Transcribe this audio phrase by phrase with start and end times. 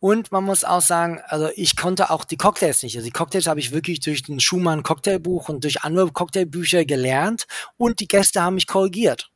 [0.00, 2.96] Und man muss auch sagen, also ich konnte auch die Cocktails nicht.
[2.96, 7.46] Also die Cocktails habe ich wirklich durch den Schumann Cocktailbuch und durch andere Cocktailbücher gelernt
[7.76, 9.30] und die Gäste haben mich korrigiert.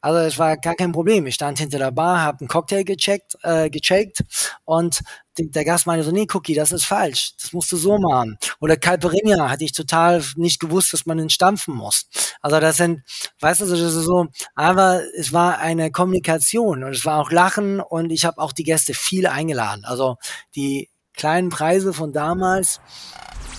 [0.00, 1.26] Also es war gar kein Problem.
[1.26, 4.22] Ich stand hinter der Bar, habe einen Cocktail gecheckt, äh, gecheckt
[4.64, 5.00] und
[5.38, 7.32] der Gast meinte so, nee, Cookie, das ist falsch.
[7.40, 8.38] Das musst du so machen.
[8.60, 12.08] Oder Calperinia hatte ich total nicht gewusst, dass man ihn stampfen muss.
[12.40, 13.02] Also das sind,
[13.40, 17.80] weißt du, das ist so, aber es war eine Kommunikation und es war auch Lachen
[17.80, 19.84] und ich habe auch die Gäste viel eingeladen.
[19.84, 20.16] Also
[20.54, 22.80] die kleinen Preise von damals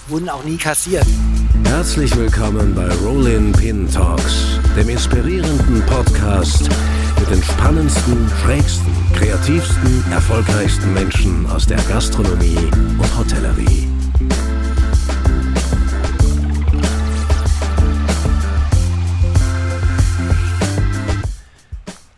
[0.08, 1.05] wurden auch nie kassiert.
[1.67, 6.70] Herzlich willkommen bei Rollin Pin Talks, dem inspirierenden Podcast
[7.20, 13.88] mit den spannendsten, schrägsten, kreativsten, erfolgreichsten Menschen aus der Gastronomie und Hotellerie.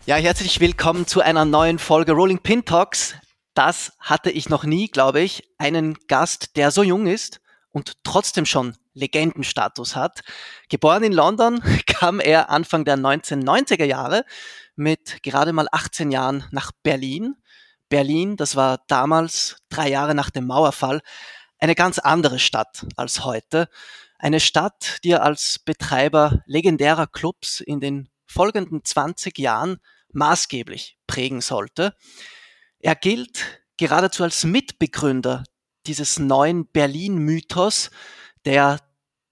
[0.06, 3.16] Ja, herzlich willkommen zu einer neuen Folge Rolling Pin Talks.
[3.56, 7.42] Das hatte ich noch nie, glaube ich, einen Gast, der so jung ist
[7.72, 10.22] und trotzdem schon Legendenstatus hat.
[10.70, 14.26] Geboren in London kam er Anfang der 1990er Jahre
[14.76, 17.36] mit gerade mal 18 Jahren nach Berlin.
[17.90, 21.02] Berlin, das war damals, drei Jahre nach dem Mauerfall,
[21.58, 23.68] eine ganz andere Stadt als heute.
[24.18, 29.80] Eine Stadt, die er als Betreiber legendärer Clubs in den folgenden 20 Jahren
[30.12, 31.96] maßgeblich prägen sollte.
[32.80, 35.44] Er gilt geradezu als Mitbegründer
[35.88, 37.90] dieses neuen Berlin-Mythos,
[38.46, 38.80] der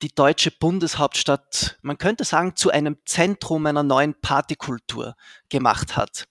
[0.02, 5.16] die deutsche Bundeshauptstadt, man könnte sagen, zu einem Zentrum einer neuen Partykultur
[5.50, 6.26] gemacht hat.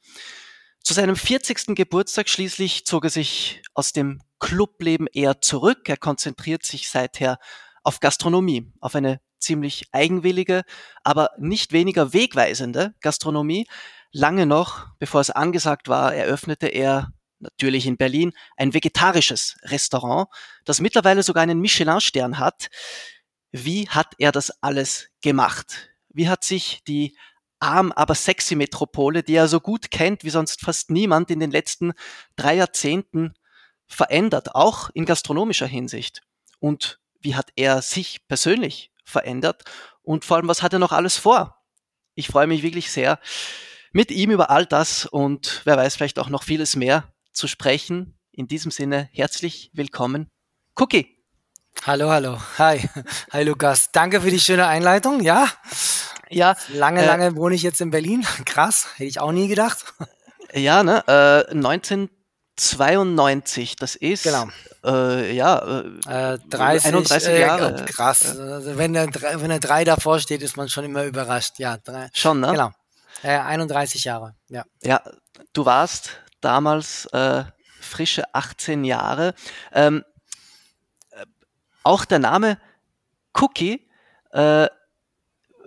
[0.82, 1.74] Zu seinem 40.
[1.74, 5.88] Geburtstag schließlich zog er sich aus dem Clubleben eher zurück.
[5.88, 7.38] Er konzentriert sich seither
[7.82, 10.62] auf Gastronomie, auf eine ziemlich eigenwillige,
[11.02, 13.66] aber nicht weniger wegweisende Gastronomie.
[14.12, 20.28] Lange noch, bevor es angesagt war, eröffnete er natürlich in Berlin ein vegetarisches Restaurant,
[20.64, 22.68] das mittlerweile sogar einen Michelin-Stern hat.
[23.52, 25.90] Wie hat er das alles gemacht?
[26.08, 27.16] Wie hat sich die
[27.58, 31.50] arm, aber sexy Metropole, die er so gut kennt wie sonst fast niemand in den
[31.50, 31.92] letzten
[32.36, 33.34] drei Jahrzehnten
[33.86, 36.22] verändert, auch in gastronomischer Hinsicht?
[36.58, 39.64] Und wie hat er sich persönlich verändert?
[40.02, 41.62] Und vor allem, was hat er noch alles vor?
[42.14, 43.18] Ich freue mich wirklich sehr,
[43.92, 48.18] mit ihm über all das und wer weiß, vielleicht auch noch vieles mehr zu sprechen.
[48.32, 50.30] In diesem Sinne, herzlich willkommen,
[50.78, 51.22] Cookie.
[51.86, 52.38] Hallo, hallo.
[52.58, 52.88] Hi.
[53.32, 53.90] Hi, Lukas.
[53.92, 55.22] Danke für die schöne Einleitung.
[55.22, 55.46] Ja.
[56.30, 56.56] Ja.
[56.72, 58.26] Lange, äh, lange wohne ich jetzt in Berlin.
[58.46, 58.88] Krass.
[58.96, 59.84] Hätte ich auch nie gedacht.
[60.52, 61.04] Ja, ne?
[61.06, 63.76] Äh, 1992.
[63.76, 64.24] Das ist.
[64.24, 64.48] Genau.
[64.84, 65.82] Äh, ja.
[66.06, 67.84] Äh, 30, 31 äh, Jahre.
[67.84, 68.38] krass.
[68.38, 71.58] Also wenn, der, wenn der drei davor steht, ist man schon immer überrascht.
[71.58, 71.76] Ja.
[71.76, 72.52] Drei, schon, ne?
[72.52, 72.70] Genau.
[73.22, 74.34] Äh, 31 Jahre.
[74.48, 74.64] Ja.
[74.82, 75.02] Ja.
[75.52, 76.10] Du warst
[76.46, 77.44] damals äh,
[77.80, 79.34] frische 18 Jahre.
[79.72, 80.04] Ähm,
[81.82, 82.58] auch der Name
[83.34, 83.86] Cookie
[84.30, 84.68] äh,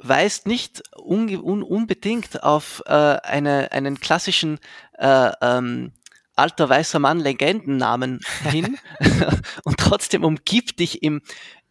[0.02, 4.60] weist nicht un un unbedingt auf äh, eine, einen klassischen
[4.98, 5.92] äh, ähm,
[6.36, 8.78] alter weißer Mann Legendennamen hin
[9.64, 11.22] und trotzdem umgibt dich im,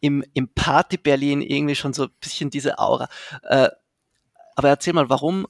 [0.01, 3.09] im, im Party Berlin irgendwie schon so ein bisschen diese Aura.
[3.43, 3.71] Äh,
[4.57, 5.47] aber erzähl mal, warum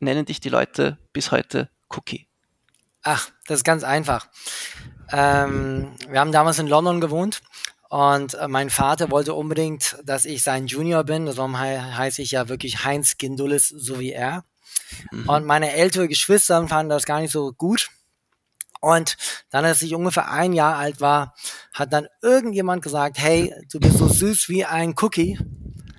[0.00, 2.27] nennen dich die Leute bis heute Cookie?
[3.02, 4.28] Ach, das ist ganz einfach.
[5.10, 7.40] Ähm, wir haben damals in London gewohnt
[7.88, 11.26] und äh, mein Vater wollte unbedingt, dass ich sein Junior bin.
[11.26, 14.44] Darum he heiße ich ja wirklich Heinz Gindulis, so wie er.
[15.10, 15.28] Mhm.
[15.28, 17.88] Und meine älteren Geschwister fanden das gar nicht so gut.
[18.80, 19.16] Und
[19.50, 21.34] dann, als ich ungefähr ein Jahr alt war,
[21.72, 25.38] hat dann irgendjemand gesagt, hey, du bist so süß wie ein Cookie.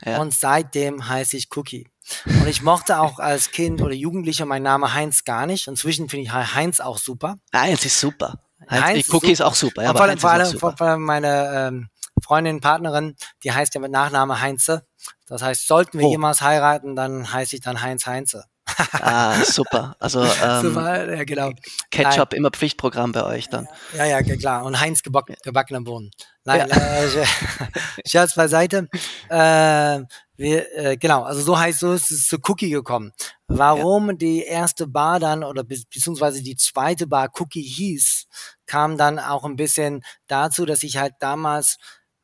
[0.06, 0.22] Ja.
[0.22, 1.90] Und seitdem heiße ich Cookie.
[2.26, 5.68] Und ich mochte auch als Kind oder Jugendlicher meinen Namen Heinz gar nicht.
[5.68, 7.36] Inzwischen finde ich Heinz auch super.
[7.54, 8.40] Heinz ist super.
[8.70, 9.84] Heinz, Cookie ist auch super.
[9.84, 11.90] Ja, vor, allem, vor, allem, vor allem meine ähm,
[12.22, 14.86] Freundin, Partnerin, die heißt ja mit Nachname Heinze.
[15.28, 16.12] Das heißt, sollten wir oh.
[16.12, 18.46] jemals heiraten, dann heiße ich dann Heinz Heinze.
[18.94, 19.96] Ah, super.
[20.00, 21.52] Also ähm, super, ja, genau.
[21.92, 22.38] Ketchup Nein.
[22.38, 23.68] immer Pflichtprogramm bei euch dann.
[23.96, 24.66] Ja, ja, klar.
[24.66, 26.12] Und Heinz gebacken, gebackener Bohnen.
[26.46, 27.04] Nein, ja.
[27.04, 27.26] äh,
[28.08, 28.88] Scherz beiseite.
[29.30, 30.00] Äh,
[30.38, 33.12] wir, äh, genau, also so heißt so ist es zu Cookie gekommen.
[33.48, 34.16] Warum ja.
[34.16, 38.28] die erste Bar dann oder be beziehungsweise die zweite Bar Cookie hieß,
[38.66, 41.78] kam dann auch ein bisschen dazu, dass ich halt damals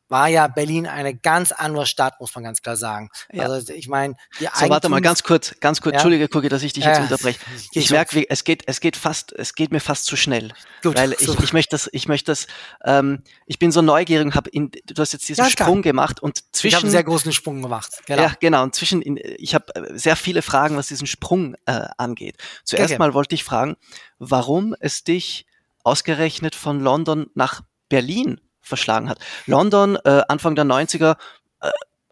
[0.07, 3.09] war ja Berlin eine ganz andere Stadt, muss man ganz klar sagen.
[3.31, 3.43] Ja.
[3.45, 5.97] Also ich meine, die So, warte mal, ganz kurz, ganz kurz, ja?
[5.97, 7.39] Entschuldige, Cookie, dass ich dich jetzt ja, unterbreche.
[7.71, 10.53] Ich merke, es geht, es geht fast, es geht mir fast zu schnell.
[10.83, 12.47] Gut, weil ich, ich möchte das, ich möchte das,
[12.83, 16.43] ähm, ich bin so neugierig und habe in, du hast jetzt diesen Sprung gemacht und
[16.53, 16.67] zwischen.
[16.67, 18.01] Ich habe einen sehr großen Sprung gemacht.
[18.05, 18.21] Genau.
[18.21, 18.63] Ja, genau.
[18.63, 22.37] Und zwischen, in, ich habe sehr viele Fragen, was diesen Sprung äh, angeht.
[22.63, 22.99] Zuerst okay.
[22.99, 23.75] mal wollte ich fragen,
[24.19, 25.47] warum es dich
[25.83, 29.19] ausgerechnet von London nach Berlin verschlagen hat.
[29.45, 31.15] London, äh, Anfang der 90er,
[31.61, 31.69] äh,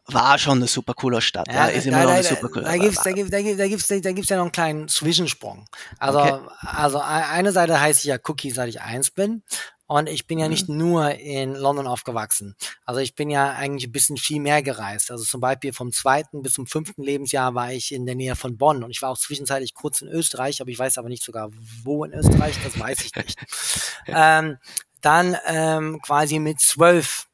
[0.07, 1.47] war schon eine super coole Stadt.
[1.47, 3.57] Ja, ja ist immer da, noch eine super coole Da gibt's, da gibt's, da gibt's,
[3.57, 5.65] da gibt's, da gibt's ja noch einen kleinen Zwischensprung.
[5.97, 6.39] Also, okay.
[6.61, 9.43] also eine Seite heißt ja Cookie, seit ich eins bin.
[9.85, 10.77] Und ich bin ja nicht mhm.
[10.77, 12.55] nur in London aufgewachsen.
[12.85, 15.11] Also ich bin ja eigentlich ein bisschen viel mehr gereist.
[15.11, 18.57] Also zum Beispiel vom zweiten bis zum fünften Lebensjahr war ich in der Nähe von
[18.57, 18.83] Bonn.
[18.83, 21.51] Und ich war auch zwischenzeitlich kurz in Österreich, aber ich weiß aber nicht sogar,
[21.83, 23.37] wo in Österreich, das weiß ich nicht.
[24.07, 24.57] ähm,
[25.03, 27.27] dann ähm, quasi mit zwölf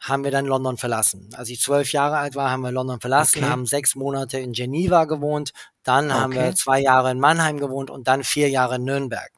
[0.00, 1.28] haben wir dann London verlassen.
[1.34, 3.50] Als ich zwölf Jahre alt war, haben wir London verlassen, okay.
[3.50, 5.52] haben sechs Monate in Geneva gewohnt,
[5.82, 6.14] dann okay.
[6.18, 9.30] haben wir zwei Jahre in Mannheim gewohnt und dann vier Jahre in Nürnberg.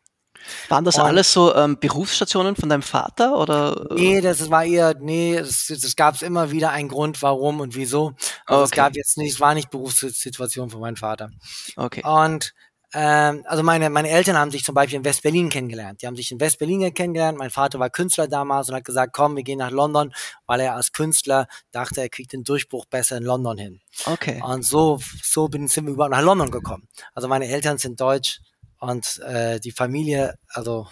[0.68, 3.86] Waren das und, alles so ähm, Berufsstationen von deinem Vater oder?
[3.94, 8.14] Nee, das war eher, nee, es, gab immer wieder einen Grund, warum und wieso.
[8.46, 8.64] Also okay.
[8.64, 11.30] es gab jetzt nicht, es war nicht Berufssituation von meinem Vater.
[11.76, 12.02] Okay.
[12.04, 12.54] Und
[12.94, 16.02] ähm, also meine, meine Eltern haben sich zum Beispiel in West-Berlin kennengelernt.
[16.02, 17.38] Die haben sich in West-Berlin kennengelernt.
[17.38, 20.12] Mein Vater war Künstler damals und hat gesagt, komm, wir gehen nach London,
[20.46, 23.80] weil er als Künstler dachte, er kriegt den Durchbruch besser in London hin.
[24.04, 24.42] Okay.
[24.44, 26.88] Und so, so bin, sind wir überhaupt nach London gekommen.
[27.14, 28.40] Also meine Eltern sind deutsch
[28.78, 30.86] und äh, die Familie, also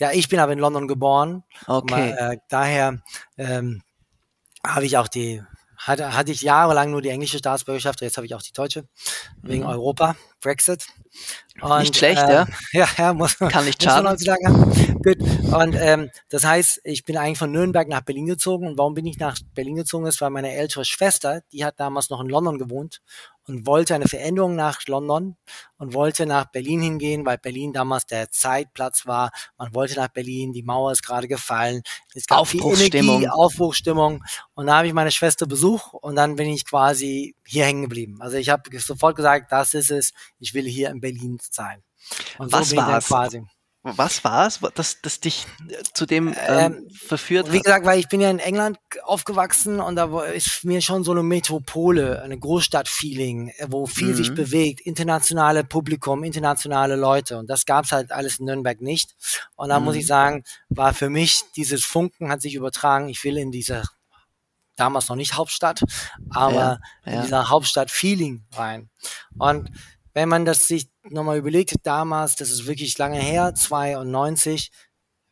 [0.00, 1.44] ja, ich bin aber in London geboren.
[1.66, 2.14] Okay.
[2.14, 3.00] Mal, äh, daher
[3.38, 3.82] ähm,
[4.66, 5.42] habe ich auch die
[5.82, 8.84] hatte, hatte ich jahrelang nur die englische Staatsbürgerschaft, jetzt habe ich auch die deutsche,
[9.42, 9.70] wegen mhm.
[9.70, 10.86] Europa, Brexit.
[11.60, 12.46] Und, nicht schlecht, äh, ja.
[12.72, 14.16] Ja, ja muss, Kann nicht schaden.
[14.18, 15.00] Sagen.
[15.02, 15.18] Gut.
[15.52, 18.66] Und ähm, das heißt, ich bin eigentlich von Nürnberg nach Berlin gezogen.
[18.66, 20.04] Und warum bin ich nach Berlin gezogen?
[20.04, 23.02] Das war meine ältere Schwester, die hat damals noch in London gewohnt
[23.46, 25.36] und wollte eine Veränderung nach London
[25.76, 29.30] und wollte nach Berlin hingehen, weil Berlin damals der Zeitplatz war.
[29.58, 31.82] Man wollte nach Berlin, die Mauer ist gerade gefallen.
[32.14, 34.22] Es gab viel Energie, Aufbruchstimmung.
[34.54, 38.18] Und da habe ich meine Schwester besucht und dann bin ich quasi hier hängen geblieben.
[38.20, 40.12] Also ich habe sofort gesagt, das ist es,
[40.42, 41.82] ich will hier in Berlin sein.
[42.38, 43.06] Und Was so war es?
[43.06, 43.42] Quasi.
[43.84, 47.98] Was war es, das, das dich äh, zu dem ähm, ähm, verführt Wie gesagt, weil
[47.98, 52.38] ich bin ja in England aufgewachsen und da ist mir schon so eine Metropole, eine
[52.38, 54.14] Großstadt-Feeling, äh, wo viel mhm.
[54.14, 59.16] sich bewegt, internationale Publikum, internationale Leute und das gab's halt alles in Nürnberg nicht.
[59.56, 59.86] Und da mhm.
[59.86, 60.08] muss ich mhm.
[60.08, 63.08] sagen, war für mich dieses Funken hat sich übertragen.
[63.08, 63.82] Ich will in diese
[64.76, 65.82] damals noch nicht Hauptstadt,
[66.30, 67.12] aber ja, ja.
[67.12, 68.90] in dieser Hauptstadt-Feeling rein.
[69.38, 69.70] Und
[70.14, 74.70] wenn man das sich nochmal überlegt, damals, das ist wirklich lange her, 92,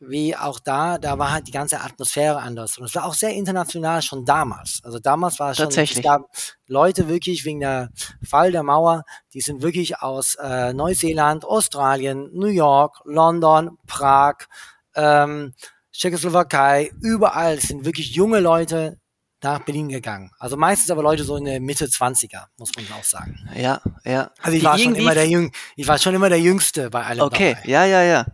[0.01, 2.77] wie auch da, da war halt die ganze Atmosphäre anders.
[2.77, 4.81] Und es war auch sehr international schon damals.
[4.83, 6.23] Also damals war es schon, es gab
[6.65, 7.89] Leute wirklich wegen der
[8.27, 14.47] Fall der Mauer, die sind wirklich aus äh, Neuseeland, Australien, New York, London, Prag,
[14.95, 15.53] ähm,
[15.91, 18.97] Tschechoslowakei, überall sind wirklich junge Leute
[19.43, 20.31] nach Berlin gegangen.
[20.39, 23.37] Also meistens aber Leute so in der Mitte 20er, muss man auch sagen.
[23.55, 24.31] Ja, ja.
[24.41, 27.21] Also ich war schon immer der Jüng ich war schon immer der Jüngste bei allem.
[27.21, 27.69] Okay, dabei.
[27.69, 28.25] ja, ja, ja.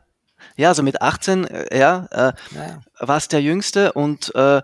[0.56, 2.82] Ja, also mit 18, äh, ja, äh, ja.
[3.00, 4.62] war es der Jüngste und äh,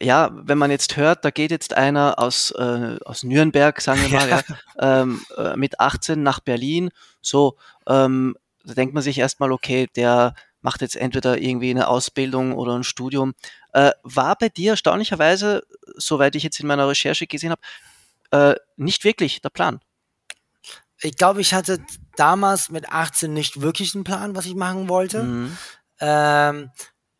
[0.00, 4.08] ja, wenn man jetzt hört, da geht jetzt einer aus, äh, aus Nürnberg, sagen wir
[4.18, 4.42] mal, ja.
[4.80, 6.90] ja ähm, äh, mit 18 nach Berlin,
[7.20, 7.56] so,
[7.86, 12.76] ähm, da denkt man sich erstmal, okay, der macht jetzt entweder irgendwie eine Ausbildung oder
[12.76, 13.34] ein Studium.
[13.72, 15.62] Äh, war bei dir erstaunlicherweise,
[15.96, 17.62] soweit ich jetzt in meiner Recherche gesehen habe,
[18.30, 19.80] äh, nicht wirklich der Plan?
[21.00, 21.84] Ich glaube, ich hatte
[22.16, 25.22] damals mit 18 nicht wirklich einen Plan, was ich machen wollte.
[25.24, 25.58] Mhm.
[26.00, 26.70] Ähm,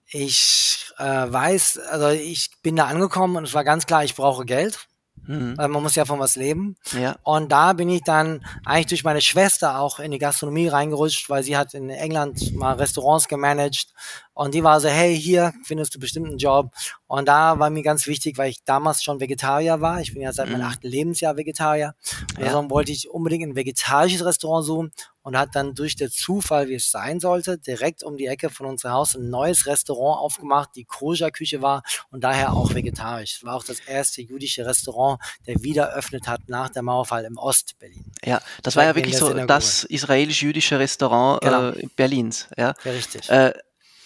[0.06, 4.44] ich äh, weiß, also ich bin da angekommen und es war ganz klar, ich brauche
[4.44, 4.86] Geld.
[5.26, 5.56] Mhm.
[5.56, 6.76] Weil man muss ja von was leben.
[6.92, 7.16] Ja.
[7.22, 11.42] Und da bin ich dann eigentlich durch meine Schwester auch in die Gastronomie reingerutscht, weil
[11.42, 13.88] sie hat in England mal Restaurants gemanagt
[14.34, 16.72] und die war so, hey, hier findest du bestimmt einen Job.
[17.06, 20.00] Und da war mir ganz wichtig, weil ich damals schon Vegetarier war.
[20.00, 20.66] Ich bin ja seit meinem mhm.
[20.66, 21.94] achten Lebensjahr Vegetarier.
[22.38, 22.46] Ja.
[22.46, 26.74] Also wollte ich unbedingt ein vegetarisches Restaurant suchen und hat dann durch den Zufall, wie
[26.74, 30.84] es sein sollte, direkt um die Ecke von unserem Haus ein neues Restaurant aufgemacht, die
[30.84, 33.36] Koscher-Küche war und daher auch vegetarisch.
[33.36, 37.36] Es war auch das erste jüdische Restaurant, der wieder öffnet hat nach der Mauerfall im
[37.36, 38.10] Ost-Berlin.
[38.24, 41.70] Ja, das war ja wirklich so das israelisch-jüdische Restaurant genau.
[41.70, 42.48] äh, Berlins.
[42.56, 43.28] Ja, ja richtig.
[43.28, 43.52] Äh,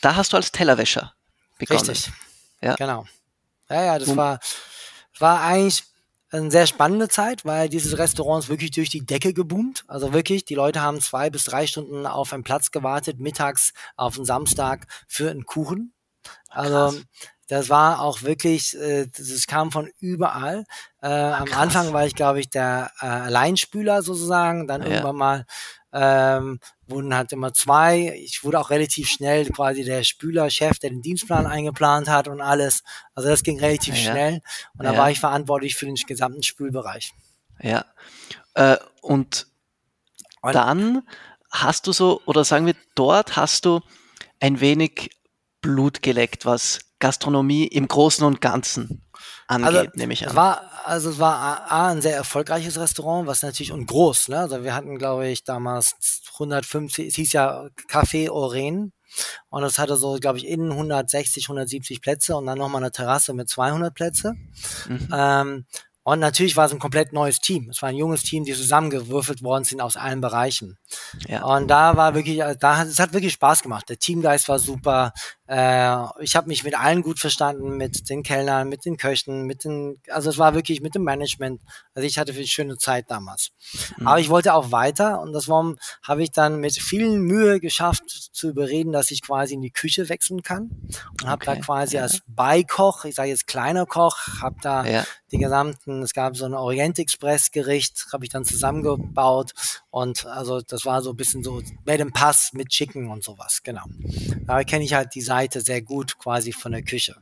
[0.06, 1.14] da hast du als Tellerwäscher
[1.58, 1.80] begonnen.
[1.80, 2.12] Richtig.
[2.62, 2.76] Ja.
[2.76, 3.06] Genau.
[3.68, 4.38] Ja, ja, das war,
[5.18, 5.82] war eigentlich
[6.30, 9.84] eine sehr spannende Zeit, weil dieses Restaurant ist wirklich durch die Decke geboomt.
[9.88, 14.14] Also wirklich, die Leute haben zwei bis drei Stunden auf einen Platz gewartet, mittags auf
[14.14, 15.92] einen Samstag für einen Kuchen.
[16.50, 16.96] Also
[17.48, 20.66] das war auch wirklich, äh, das kam von überall.
[21.02, 24.88] Äh, am Anfang war ich, glaube ich, der äh, Alleinspüler sozusagen, dann ja.
[24.88, 25.46] irgendwann mal
[25.98, 28.14] ähm, wurden halt immer zwei.
[28.18, 32.82] Ich wurde auch relativ schnell quasi der Spülerchef, der den Dienstplan eingeplant hat und alles.
[33.14, 34.10] Also das ging relativ ja.
[34.10, 34.42] schnell.
[34.76, 34.98] Und da ja.
[34.98, 37.14] war ich verantwortlich für den gesamten Spülbereich.
[37.62, 37.86] Ja.
[38.52, 39.46] Äh, und,
[40.42, 41.02] und dann
[41.50, 43.80] hast du so, oder sagen wir, dort hast du
[44.38, 45.10] ein wenig
[45.62, 49.02] Blut geleckt, was Gastronomie im Großen und Ganzen
[49.46, 50.36] angeht, Also, nehme ich es an.
[50.36, 54.40] war, also es war A, ein sehr erfolgreiches Restaurant, was natürlich und groß, ne?
[54.40, 58.92] Also wir hatten, glaube ich, damals 150, es hieß ja Café Oren
[59.48, 63.32] und es hatte so, glaube ich, innen 160, 170 Plätze und dann nochmal eine Terrasse
[63.32, 64.34] mit 200 Plätze.
[64.88, 65.08] Mhm.
[65.12, 65.66] Ähm,
[66.02, 67.68] und natürlich war es ein komplett neues Team.
[67.68, 70.78] Es war ein junges Team, die zusammengewürfelt worden sind aus allen Bereichen.
[71.26, 71.44] Ja.
[71.44, 73.88] Und da war wirklich, da hat es hat wirklich Spaß gemacht.
[73.88, 75.12] Der Teamgeist war super.
[75.48, 79.64] Äh, ich habe mich mit allen gut verstanden, mit den Kellnern, mit den Köchen, mit
[79.64, 81.60] den, also es war wirklich mit dem Management.
[81.94, 83.50] Also ich hatte eine schöne Zeit damals.
[83.96, 84.06] Mhm.
[84.08, 88.08] Aber ich wollte auch weiter und das war, habe ich dann mit viel Mühe geschafft
[88.32, 90.70] zu überreden, dass ich quasi in die Küche wechseln kann
[91.22, 92.02] und habe da Okay, quasi ja.
[92.02, 95.04] als Beikoch, ich sage jetzt kleiner Koch, habe da Ja.
[95.32, 99.52] die gesamten, es gab so ein Orient Express Gericht, habe ich dann zusammengebaut
[99.96, 103.62] und also das war so ein bisschen so Made in Pass mit Chicken und sowas,
[103.62, 103.84] genau.
[104.46, 107.16] Da kenne ich halt die Seite sehr gut quasi von der Küche.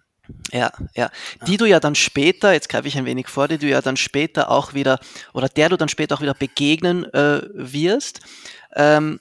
[0.51, 1.13] Ja, ja.
[1.47, 3.97] Die du ja dann später, jetzt greife ich ein wenig vor, die du ja dann
[3.97, 4.99] später auch wieder,
[5.33, 8.23] oder der du dann später auch wieder begegnen äh, wirst.
[8.75, 9.21] Ähm,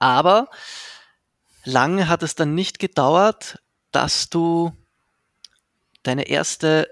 [0.00, 0.48] aber
[1.62, 3.60] lange hat es dann nicht gedauert,
[3.92, 4.72] dass du
[6.02, 6.90] deine erste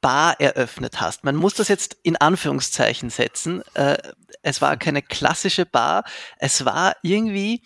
[0.00, 1.22] Bar eröffnet hast.
[1.22, 3.62] Man muss das jetzt in Anführungszeichen setzen.
[3.74, 3.98] Äh,
[4.42, 6.04] es war keine klassische Bar.
[6.38, 7.62] Es war irgendwie,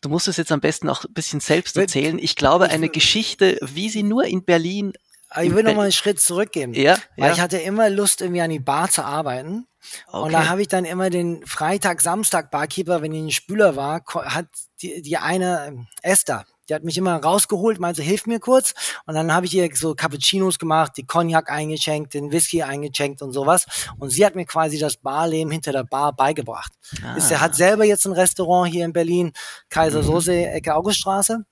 [0.00, 2.18] du musst es jetzt am besten auch ein bisschen selbst erzählen.
[2.18, 4.92] Ich glaube, eine Geschichte, wie sie nur in Berlin.
[5.30, 7.32] Aber ich will noch mal einen Schritt zurückgehen, Ja, weil ja.
[7.34, 9.66] ich hatte immer Lust, irgendwie an die Bar zu arbeiten.
[10.10, 10.48] Und da Okay.
[10.48, 14.46] habe ich dann immer den Freitag, Samstag Barkeeper, wenn ich in den Spüler war, hat
[14.80, 18.74] die, die eine ähm, Esther, die hat mich immer rausgeholt, meinte, hilf mir kurz.
[19.06, 23.32] Und dann habe ich ihr so Cappuccinos gemacht, die Cognac eingeschenkt, den Whisky eingeschenkt und
[23.32, 23.66] sowas.
[23.98, 26.72] Und sie hat mir quasi das Barleben hinter der Bar beigebracht.
[27.16, 27.40] Ist, er Ah.
[27.42, 29.32] hat selber jetzt ein Restaurant hier in Berlin,
[29.68, 30.06] Kaiser Mhm.
[30.06, 31.44] Soße, Ecke Auguststraße.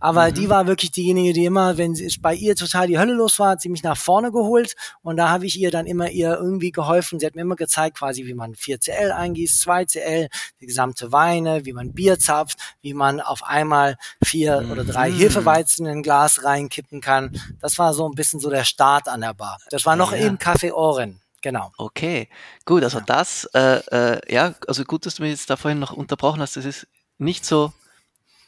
[0.00, 3.38] Aber die war wirklich diejenige, die immer, wenn es bei ihr total die Hölle los
[3.38, 6.34] war, hat sie mich nach vorne geholt und da habe ich ihr dann immer ihr
[6.34, 7.18] irgendwie geholfen.
[7.20, 10.28] Sie hat mir immer gezeigt, quasi, wie man 4CL eingießt, 2CL,
[10.60, 15.16] die gesamte Weine, wie man Bier zapft, wie man auf einmal vier oder drei Mhm.
[15.16, 17.40] Hefeweizen in ein Glas reinkippen kann.
[17.60, 19.58] Das war so ein bisschen so der Start an der Bar.
[19.70, 20.18] Das war noch Ja.
[20.26, 21.20] im Café Oren.
[21.40, 21.70] Genau.
[21.78, 22.28] Okay,
[22.64, 23.76] gut, also das, äh,
[24.16, 26.88] äh, ja, also gut, dass du mich jetzt da vorhin noch unterbrochen hast, das ist
[27.18, 27.72] nicht so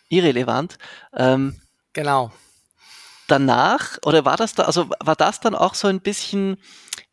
[0.08, 0.76] irrelevant.
[1.14, 1.60] Ähm,
[1.92, 2.32] Genau.
[3.28, 6.56] danach, oder war das da, also war das dann auch so ein bisschen,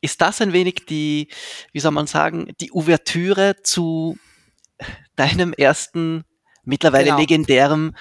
[0.01, 1.30] ist das ein wenig die,
[1.74, 4.18] wie soll man sagen, die Ouvertüre zu
[5.16, 6.24] deinem ersten,
[6.63, 7.20] mittlerweile Genau.
[7.20, 7.96] legendären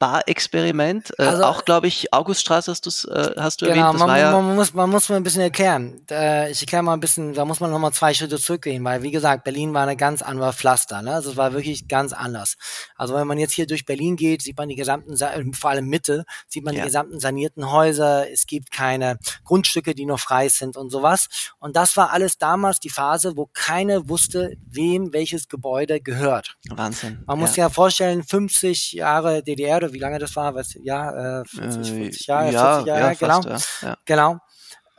[0.00, 1.12] Bar-Experiment?
[1.18, 4.18] Äh, Also- auch, glaube ich, Auguststraße hast, du's, äh, hast du Genau, erwähnt, das man,
[4.18, 6.00] ja, man, muss, man muss mal ein bisschen erklären.
[6.10, 9.10] Äh, ich erkläre mal ein bisschen, da muss man nochmal zwei Schritte zurückgehen, weil wie
[9.10, 11.02] gesagt, Berlin war eine ganz andere Pflaster.
[11.02, 11.12] Ne?
[11.14, 12.56] Also es war wirklich ganz anders.
[12.96, 15.70] Also wenn man jetzt hier durch Berlin geht, sieht man die gesamten, Sa- äh, vor
[15.70, 16.80] allem Mitte, sieht man Ja.
[16.80, 18.30] die gesamten sanierten Häuser.
[18.30, 21.28] Es gibt keine Grundstücke, die noch frei sind und sowas.
[21.58, 26.56] Und das war alles damals die Phase, wo keiner wusste, wem welches Gebäude gehört.
[26.70, 27.22] Wahnsinn.
[27.26, 27.40] Man ja.
[27.40, 31.44] muss sich ja vorstellen, 50 Jahre DDR oder wie lange das war, was, ja, äh,
[31.44, 33.42] 50, Äh, 50 Jahre, ja, 40 Jahre, ja, genau.
[33.42, 33.96] fast, ja, ja.
[34.06, 34.38] Genau.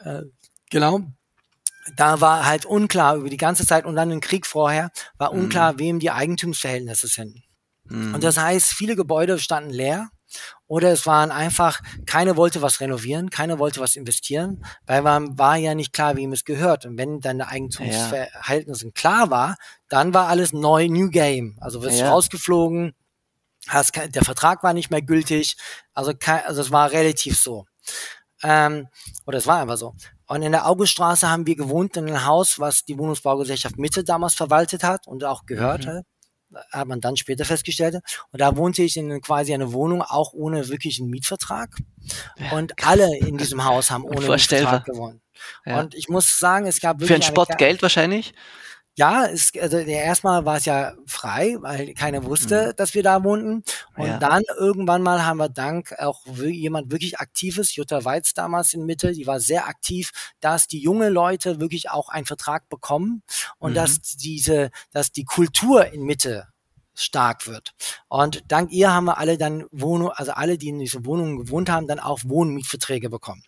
[0.04, 0.22] Äh,
[0.70, 1.00] genau.
[1.96, 5.80] Da war halt unklar über die ganze Zeit und dann im Krieg vorher war unklar,
[5.80, 7.42] wem die Eigentumsverhältnisse sind.
[7.86, 8.14] Mhm.
[8.16, 10.10] Und das heißt, viele Gebäude standen leer
[10.68, 15.58] oder es waren einfach, keiner wollte was renovieren, keiner wollte was investieren, weil man war
[15.58, 16.86] ja nicht klar, wem es gehört.
[16.86, 19.56] Und wenn deine Eigentumsverhältnisse klar war,
[19.90, 21.58] dann war alles neu, New Game.
[21.60, 22.12] Also wirst du Ja.
[22.12, 22.94] rausgeflogen,
[23.68, 25.56] hast der Vertrag war nicht mehr gültig,
[25.94, 27.66] also, kein, also es war relativ so.
[28.44, 28.88] Ähm,
[29.26, 29.94] oder es war einfach so.
[30.28, 34.34] Und in der Auguststraße haben wir gewohnt in einem Haus, was die Wohnungsbaugesellschaft Mitte damals
[34.34, 36.06] verwaltet hat und auch gehört hat.
[36.72, 37.96] Hat man dann später festgestellt.
[38.32, 41.76] Und da wohnte ich in quasi einer Wohnung, auch ohne wirklichen Mietvertrag.
[42.52, 44.28] Und alle in diesem Haus haben ohne.
[44.28, 45.22] Mietvertrag gewohnt.
[45.66, 45.80] Ja.
[45.80, 48.34] Und ich muss sagen, es gab Für wirklich ein eine Spott Geld wahrscheinlich?
[48.98, 53.24] Ja, es, also der erstmal war es ja frei, weil keiner wusste, dass wir da
[53.24, 53.64] wohnten.
[53.96, 54.06] Und Mhm.
[54.06, 54.18] Ja.
[54.20, 59.14] dann irgendwann mal haben wir dank auch jemand wirklich aktives, Jutta Weiz damals in Mitte,
[59.14, 63.24] die war sehr aktiv, dass die junge Leute wirklich auch einen Vertrag bekommen
[63.60, 63.76] und Mhm.
[63.76, 66.48] dass diese, dass die Kultur in Mitte
[66.94, 67.74] stark wird.
[68.10, 71.70] Und dank ihr haben wir alle dann Wohnung, also alle, die in diesen Wohnungen gewohnt
[71.70, 73.44] haben, dann auch Wohnmietverträge bekommen.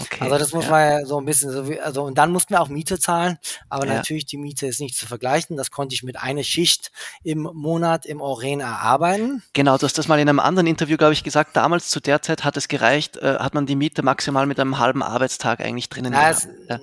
[0.00, 0.24] Okay.
[0.24, 0.70] Also das muss ja.
[0.70, 3.38] man ja so ein bisschen so wie, also und dann mussten wir auch Miete zahlen,
[3.68, 3.94] aber Ja.
[3.94, 5.56] natürlich die Miete ist nicht zu vergleichen.
[5.56, 6.90] Das konnte ich mit einer Schicht
[7.22, 9.42] im Monat im Oren erarbeiten.
[9.52, 11.56] Genau, du hast das mal in einem anderen Interview, glaube ich, gesagt.
[11.56, 14.78] Damals zu der Zeit hat es gereicht, äh, hat man die Miete maximal mit einem
[14.78, 16.80] halben Arbeitstag eigentlich drinnen Ja, es, Ja.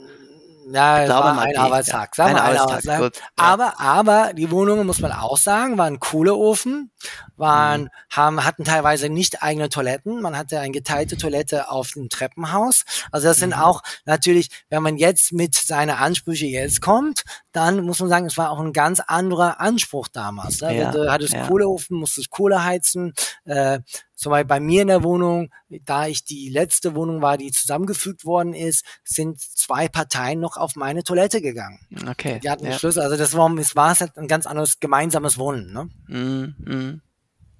[0.74, 2.18] Ja, es glaube ein Arbeitstag.
[2.18, 3.24] ja, Sagen wir ein Arbeitstag, gut, ja.
[3.36, 6.92] Aber, aber die Wohnungen, muss man auch sagen, waren Kohleofen,
[7.36, 7.90] waren, Mhm.
[8.12, 10.22] haben, hatten teilweise nicht eigene Toiletten.
[10.22, 12.84] Man hatte eine geteilte Toilette auf dem Treppenhaus.
[13.12, 13.62] Also das sind Mhm.
[13.62, 18.38] auch natürlich, wenn man jetzt mit seinen Ansprüche jetzt kommt, dann muss man sagen, es
[18.38, 20.62] war auch ein ganz anderer Anspruch damals.
[20.62, 20.78] Ne?
[20.78, 21.36] Ja, du hattest.
[21.48, 23.14] Kohleofen, musstest Kohle heizen.
[23.46, 23.80] Äh,
[24.16, 28.26] zum Beispiel bei mir in der Wohnung, da ich die letzte Wohnung war, die zusammengefügt
[28.26, 31.80] worden ist, sind zwei Parteien noch auf meine Toilette gegangen.
[32.08, 32.40] Okay.
[32.44, 32.78] Die hatten ja.
[32.78, 35.74] Schlüssel, also das war, es war halt ein ganz anderes gemeinsames Wohnen.
[35.74, 35.90] Ne?
[36.08, 37.02] Mm, mm.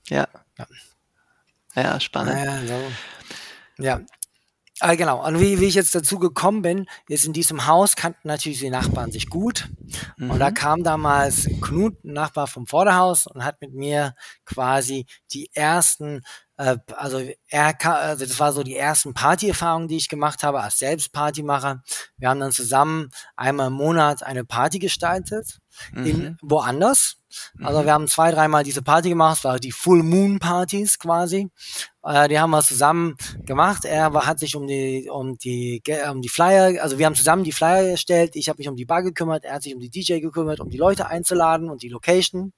[0.10, 0.28] Ja.
[0.58, 0.68] Ja.
[1.76, 2.38] Ja, spannend.
[2.46, 3.84] Ja, so.
[3.84, 4.02] ja.
[4.80, 5.26] Ah, genau.
[5.26, 8.72] Und wie, wie ich jetzt dazu gekommen bin, ist in diesem Haus kannten natürlich die
[8.72, 9.70] Nachbarn sich gut.
[10.20, 10.54] Und da Mhm.
[10.56, 14.16] kam damals Knut, ein Nachbar vom Vorderhaus, und hat mit mir
[14.46, 16.22] quasi die ersten,
[16.58, 20.80] äh, also er also das war so die ersten Partyerfahrungen, die ich gemacht habe als
[20.80, 21.84] Selbstpartymacher.
[22.18, 25.60] Wir haben dann zusammen einmal im Monat eine Party gestaltet,
[26.06, 27.18] in woanders.
[27.64, 31.50] Also wir haben zwei, dreimal diese Party gemacht, das war die Full Moon Partys quasi.
[32.04, 33.86] Äh, die haben wir zusammen gemacht.
[33.86, 35.82] Er hat sich um die, um die,
[36.12, 38.36] um die Flyer, also wir haben zusammen die Flyer erstellt.
[38.36, 40.70] Ich habe mich um die Bar gekümmert, er hat sich um die DJ gekümmert, um
[40.70, 42.54] die Leute einzuladen und die Location.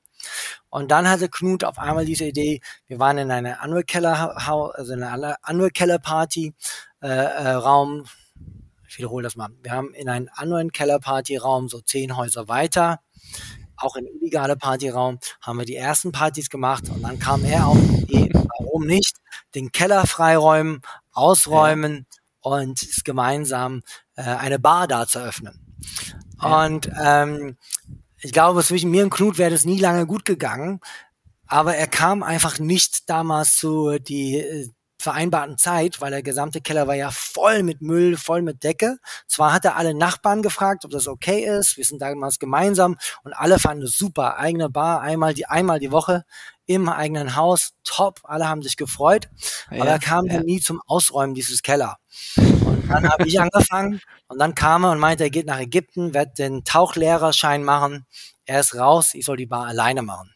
[0.70, 4.36] Und dann hatte Knut auf einmal diese Idee, wir waren in einer Annual Keller,
[4.76, 6.54] also in einer Annual Keller Party,
[7.02, 8.06] äh, äh, Raum,
[8.88, 12.48] ich wiederhole das mal, wir haben in einen anderen Keller Party Raum, so zehn Häuser
[12.48, 13.02] weiter,
[13.78, 17.78] auch im illegale Partyraum, haben wir die ersten Partys gemacht und dann kam er auf
[17.78, 19.18] die Idee, warum nicht,
[19.54, 22.06] den Keller freiräumen, ausräumen
[22.42, 23.84] und es gemeinsam
[24.16, 25.60] äh, eine Bar da zu öffnen.
[26.42, 27.58] Und ähm,
[28.20, 30.80] ich glaube, zwischen mir und Knut wäre das nie lange gut gegangen,
[31.48, 34.70] aber er kam einfach nicht damals zu die äh,
[35.06, 38.98] vereinbarten Zeit, weil der gesamte Keller war ja voll mit Müll, voll mit Decke.
[39.28, 41.78] Zwar hat er alle Nachbarn gefragt, ob das okay ist.
[41.78, 44.38] Wir sind damals gemeinsam und alle fanden es super.
[44.38, 46.24] Eigene Bar, einmal die, einmal die Woche
[46.66, 47.72] im eigenen Haus.
[47.84, 48.20] Top.
[48.24, 49.30] Alle haben sich gefreut.
[49.68, 50.42] Aber Ja, er kam ja.
[50.42, 51.98] nie zum Ausräumen dieses Keller.
[52.36, 56.14] Und dann habe ich angefangen und dann kam er und meinte, er geht nach Ägypten,
[56.14, 58.06] wird den Tauchlehrerschein machen.
[58.46, 60.35] Er ist raus, ich soll die Bar alleine machen.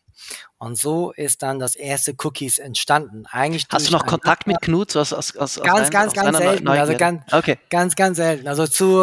[0.57, 3.25] Und so ist dann das erste Cookies entstanden.
[3.31, 4.95] Eigentlich Hast du noch Kontakt mit Knut?
[4.97, 6.67] Aus, aus, aus, aus Ganz, rein- ganz, aus ganz selten.
[6.67, 6.95] Also Neugierde?
[6.97, 7.57] ganz- okay.
[7.69, 8.47] Ganz, ganz selten.
[8.47, 9.01] Also zu,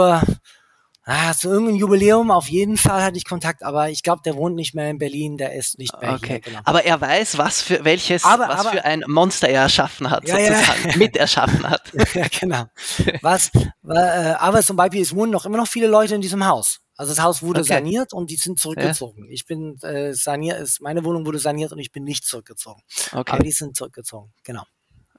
[1.09, 4.57] ah, zu irgendeinem Jubiläum auf jeden Fall hatte ich Kontakt, aber ich glaube, der wohnt
[4.57, 6.26] nicht mehr in Berlin, der ist nicht mehr Okay.
[6.26, 6.40] hier.
[6.40, 6.61] Genau.
[6.64, 10.26] Aber er weiß, was für welches, Aber- was aber- für ein Monster er erschaffen hat,
[10.29, 10.55] Ja, ja.
[10.55, 11.83] sozusagen, mit erschaffen hat.
[12.14, 12.64] ja, genau.
[13.22, 13.50] Was,
[13.88, 13.98] äh,
[14.38, 16.81] aber zum Beispiel, es wohnen noch immer noch viele Leute in diesem Haus.
[16.96, 17.68] Also das Haus wurde Okay.
[17.74, 19.26] saniert und die sind zurückgezogen.
[19.30, 22.82] Ich bin äh, saniert, ist, meine Wohnung wurde saniert und ich bin nicht zurückgezogen.
[23.12, 24.62] Aber Okay, die sind zurückgezogen, genau.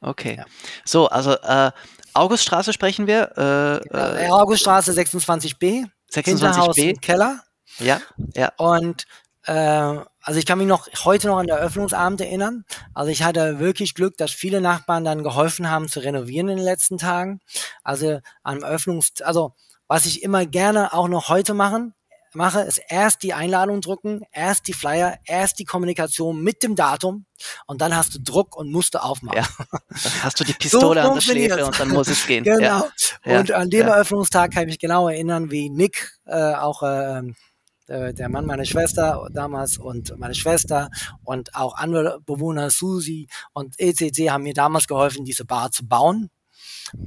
[0.01, 0.35] okay.
[0.37, 0.45] Ja.
[0.85, 1.71] So, also äh,
[2.13, 3.31] Auguststraße sprechen wir.
[3.37, 6.89] Äh, Äh, äh, Auguststraße 26b, Hinterhaus 26b.
[6.89, 7.43] im Keller.
[7.79, 8.01] Ja,
[8.35, 8.51] ja.
[8.57, 9.05] Und
[9.45, 12.65] äh, also ich kann mich noch heute noch an der Eröffnungsabend erinnern.
[12.93, 16.65] Also ich hatte wirklich Glück, dass viele Nachbarn dann geholfen haben zu renovieren in den
[16.65, 17.39] letzten Tagen.
[17.83, 19.53] Also am Eröffnungs, also
[19.87, 21.93] was ich immer gerne auch noch heute machen
[22.33, 27.25] mache, ist erst die Einladung drücken, erst die Flyer, erst die Kommunikation mit dem Datum
[27.65, 29.39] und dann hast du Druck und musst du aufmachen.
[29.39, 29.47] Ja.
[29.89, 31.21] Dann hast du die Pistole an der.
[31.21, 32.45] Schläfe und dann muss es gehen.
[32.57, 32.59] Genau.
[32.59, 32.91] Ja.
[33.25, 33.95] Ja, Und an dem ja.
[33.95, 39.27] Eröffnungstag kann ich mich genau erinnern, wie Nick, äh, auch der, der Mann meiner Schwester
[39.33, 40.89] damals und meine Schwester
[41.23, 46.29] und auch andere Bewohner, Susi und ECC haben mir damals geholfen, diese Bar zu bauen.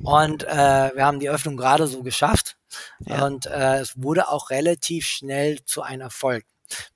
[0.03, 2.57] Und äh, wir haben die Öffnung gerade so geschafft.
[3.01, 3.25] Ja.
[3.27, 6.45] Und äh, es wurde auch relativ schnell zu einem Erfolg.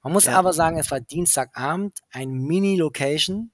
[0.02, 0.38] Man muss Ja.
[0.38, 3.50] aber sagen, es war Dienstagabend, ein Mini-Location.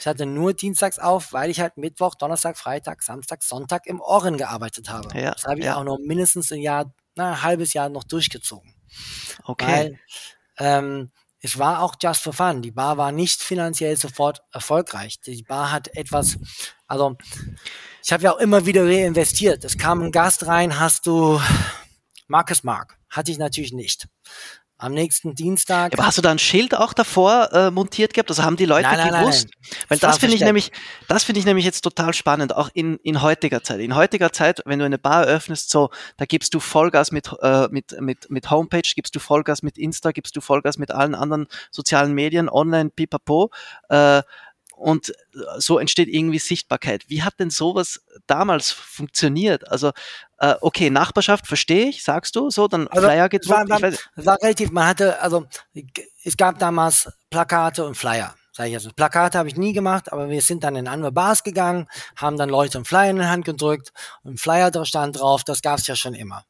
[0.00, 4.36] Ich hatte nur dienstags auf, weil ich halt Mittwoch, Donnerstag, Freitag, Samstag, Sonntag im Ohren
[4.36, 5.08] gearbeitet habe.
[5.16, 8.74] Ja, Das habe ich auch noch mindestens ein Jahr, na, ein halbes Jahr noch durchgezogen.
[9.44, 9.66] Okay.
[9.66, 10.00] Weil
[10.58, 12.62] ähm, es war auch just for fun.
[12.62, 15.20] Die Bar war nicht finanziell sofort erfolgreich.
[15.20, 16.36] Die Bar hat etwas,
[16.92, 17.16] also
[18.04, 19.64] ich habe ja auch immer wieder reinvestiert.
[19.64, 21.40] Es kam ein Gast rein, hast du
[22.28, 22.98] Marcus Mark.
[23.08, 24.08] Hatte ich natürlich nicht.
[24.76, 25.94] Am nächsten Dienstag.
[25.94, 28.28] Aber hast du da ein Schild auch davor äh, montiert gehabt?
[28.30, 29.46] Also haben die Leute Nein, nein, nein, gewusst?
[29.46, 29.78] nein.
[29.88, 30.72] Weil Es war das finde ich nämlich,
[31.08, 33.80] das finde ich nämlich jetzt total spannend, auch in, in heutiger Zeit.
[33.80, 37.68] In heutiger Zeit, wenn du eine Bar öffnest, so, da gibst du Vollgas mit, äh,
[37.70, 41.46] mit, mit, mit Homepage, gibst du Vollgas mit Insta, gibst du Vollgas mit allen anderen
[41.70, 43.50] sozialen Medien, online, pipapo.
[43.88, 44.22] Äh,
[44.76, 45.12] und
[45.58, 47.04] so entsteht irgendwie Sichtbarkeit.
[47.08, 49.70] Wie hat denn sowas damals funktioniert?
[49.70, 49.92] Also,
[50.38, 53.70] äh, okay, Nachbarschaft verstehe ich, sagst du, so, dann Also, Flyer war, gedruckt.
[53.70, 55.46] War, es war relativ, man hatte, also
[56.24, 58.34] es gab damals Plakate und Flyer.
[58.54, 58.90] Sag ich also.
[58.94, 62.50] Plakate habe ich nie gemacht, aber wir sind dann in andere Bars gegangen, haben dann
[62.50, 63.92] Leute einen Flyer in die Hand gedrückt
[64.24, 66.44] und ein Flyer da stand drauf, das gab es ja schon immer.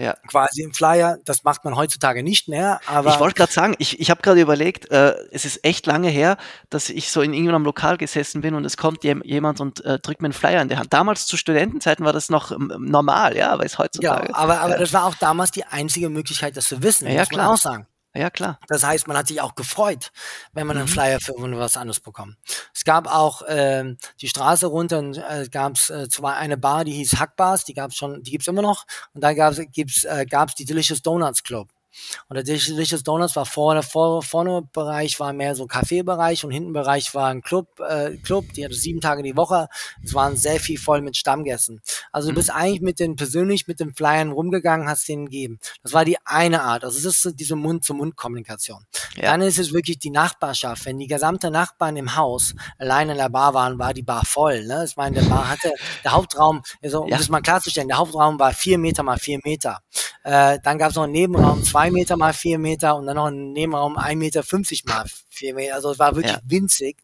[0.00, 0.14] Ja.
[0.26, 1.18] quasi im Flyer.
[1.24, 2.80] Das macht man heutzutage nicht mehr.
[2.86, 6.08] Aber ich wollte gerade sagen, ich, ich habe gerade überlegt, äh, es ist echt lange
[6.08, 6.36] her,
[6.70, 10.22] dass ich so in irgendeinem Lokal gesessen bin und es kommt jemand und äh, drückt
[10.22, 10.92] mir einen Flyer in die Hand.
[10.92, 14.28] Damals zu Studentenzeiten war das noch ähm, normal, ja, aber ist heutzutage.
[14.28, 14.78] Ja, aber, aber ja.
[14.78, 17.46] das war auch damals die einzige Möglichkeit, das zu wissen, ja, muss klar.
[17.46, 17.86] man auch sagen.
[18.14, 18.58] Ja, klar.
[18.68, 20.10] Das heißt, man hat sich auch gefreut,
[20.52, 20.90] wenn man einen mhm.
[20.90, 22.36] Flyer für was anderes bekommt.
[22.74, 26.92] Es gab auch ähm, die Straße runter, äh, gab es äh, zwar eine Bar, die
[26.92, 28.84] hieß Hackbars, die gab's schon, die gibt's immer noch.
[29.14, 31.68] Und da gab's gibt's äh, gab's die Delicious Donuts Club.
[32.28, 36.50] Und der Delicious Donuts war vorne, vor, vorne Bereich war mehr so ein Kaffeebereich und
[36.50, 39.68] hinten Bereich war ein Club, äh, Club, die hatte sieben Tage die Woche.
[40.04, 41.80] Es waren sehr viel voll mit Stammgästen.
[42.12, 42.36] Also du mhm.
[42.36, 45.58] bist eigentlich mit den persönlich mit den Flyern rumgegangen, hast denen gegeben.
[45.82, 46.84] Das war die eine Art.
[46.84, 48.86] Also es ist diese Mund-zu-Mund-Kommunikation.
[49.16, 49.22] Ja.
[49.32, 50.86] Dann ist es wirklich die Nachbarschaft.
[50.86, 54.64] Wenn die gesamte Nachbarn im Haus allein in der Bar waren, war die Bar voll.
[54.64, 54.84] Ne?
[54.86, 55.72] Ich meine, der Bar hatte
[56.04, 57.18] der Hauptraum, also, um ja.
[57.18, 59.80] das mal klarzustellen, der Hauptraum war vier Meter mal vier Meter.
[60.22, 63.28] Äh, dann gab es noch einen Nebenraum, zwei Meter mal vier Meter und dann noch
[63.28, 65.76] ein Nebenraum ein Meter fünfzig mal vier Meter.
[65.76, 66.40] Also es war wirklich ja.
[66.44, 66.98] winzig.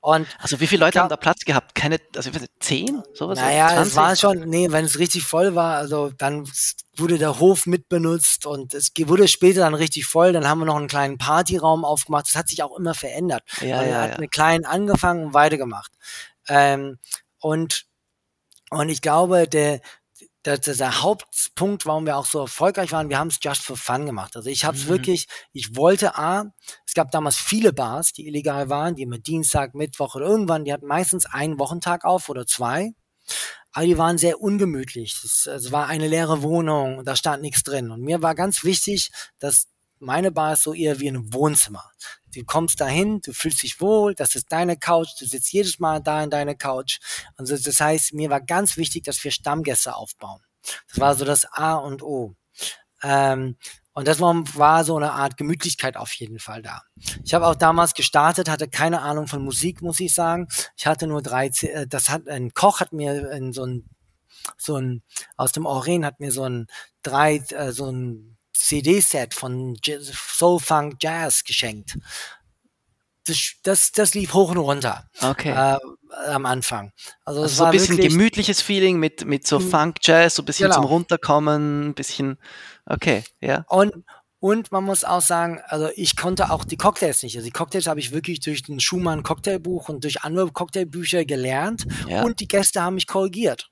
[0.00, 1.74] Und also wie viele Leute haben da Platz gehabt?
[1.74, 3.02] Keine, also zehn?
[3.14, 3.38] Sowas?
[3.38, 6.48] Naja, es war schon, nee, wenn es richtig voll war, also dann
[6.96, 10.32] wurde der Hof mitbenutzt und es wurde später dann richtig voll.
[10.32, 12.26] Dann haben wir noch einen kleinen Partyraum aufgemacht.
[12.26, 13.42] Das hat sich auch immer verändert.
[13.60, 14.18] Ja, ja, hat ja.
[14.18, 15.92] mit kleinen angefangen und weitergemacht.
[16.48, 16.98] Ähm,
[17.38, 17.86] und
[18.70, 19.80] und ich glaube, der,
[20.44, 23.76] der, der, der Hauptpunkt, warum wir auch so erfolgreich waren, wir haben es just for
[23.76, 24.36] fun gemacht.
[24.36, 24.88] Also ich habe es mhm.
[24.88, 26.52] wirklich, ich wollte A,
[26.86, 30.72] es gab damals viele Bars, die illegal waren, die immer Dienstag, Mittwoch oder irgendwann, die
[30.72, 32.92] hatten meistens einen Wochentag auf oder zwei.
[33.72, 35.20] Aber die waren sehr ungemütlich.
[35.24, 37.90] Es, es war eine leere Wohnung und da stand nichts drin.
[37.90, 41.84] Und mir war ganz wichtig, dass meine Bar ist so eher wie ein Wohnzimmer.
[42.34, 46.00] Du kommst dahin, du fühlst dich wohl, das ist deine Couch, du sitzt jedes Mal
[46.00, 46.98] da in deiner Couch.
[47.36, 50.40] Also das heißt, mir war ganz wichtig, dass wir Stammgäste aufbauen.
[50.88, 52.34] Das war so das A und O.
[53.02, 53.56] Ähm,
[53.92, 56.82] und das war, war so eine Art Gemütlichkeit auf jeden Fall da.
[57.24, 60.46] Ich habe auch damals gestartet, hatte keine Ahnung von Musik, muss ich sagen.
[60.76, 63.88] Ich hatte nur drei, äh, das hat, ein Koch hat mir in so ein,
[64.56, 65.02] so ein,
[65.36, 66.68] aus dem Oren hat mir so ein
[67.02, 71.98] drei, äh, so ein CD-Set von Soul Funk Jazz geschenkt.
[73.24, 75.04] Das, das, das lief hoch und runter.
[75.20, 75.50] Okay.
[75.50, 75.78] Äh,
[76.26, 76.92] am Anfang.
[77.24, 79.70] Also, also so ein bisschen gemütliches Feeling mit, mit so hm.
[79.70, 80.76] Funk Jazz, so ein bisschen genau.
[80.76, 82.38] zum Runterkommen, ein bisschen,
[82.86, 83.64] okay, ja.
[83.68, 83.92] Und,
[84.40, 87.36] und man muss auch sagen, also ich konnte auch die Cocktails nicht.
[87.36, 91.86] Also die Cocktails habe ich wirklich durch den Schumann Cocktailbuch und durch andere Cocktailbücher gelernt.
[92.08, 92.22] Ja.
[92.22, 93.70] Und die Gäste haben mich korrigiert.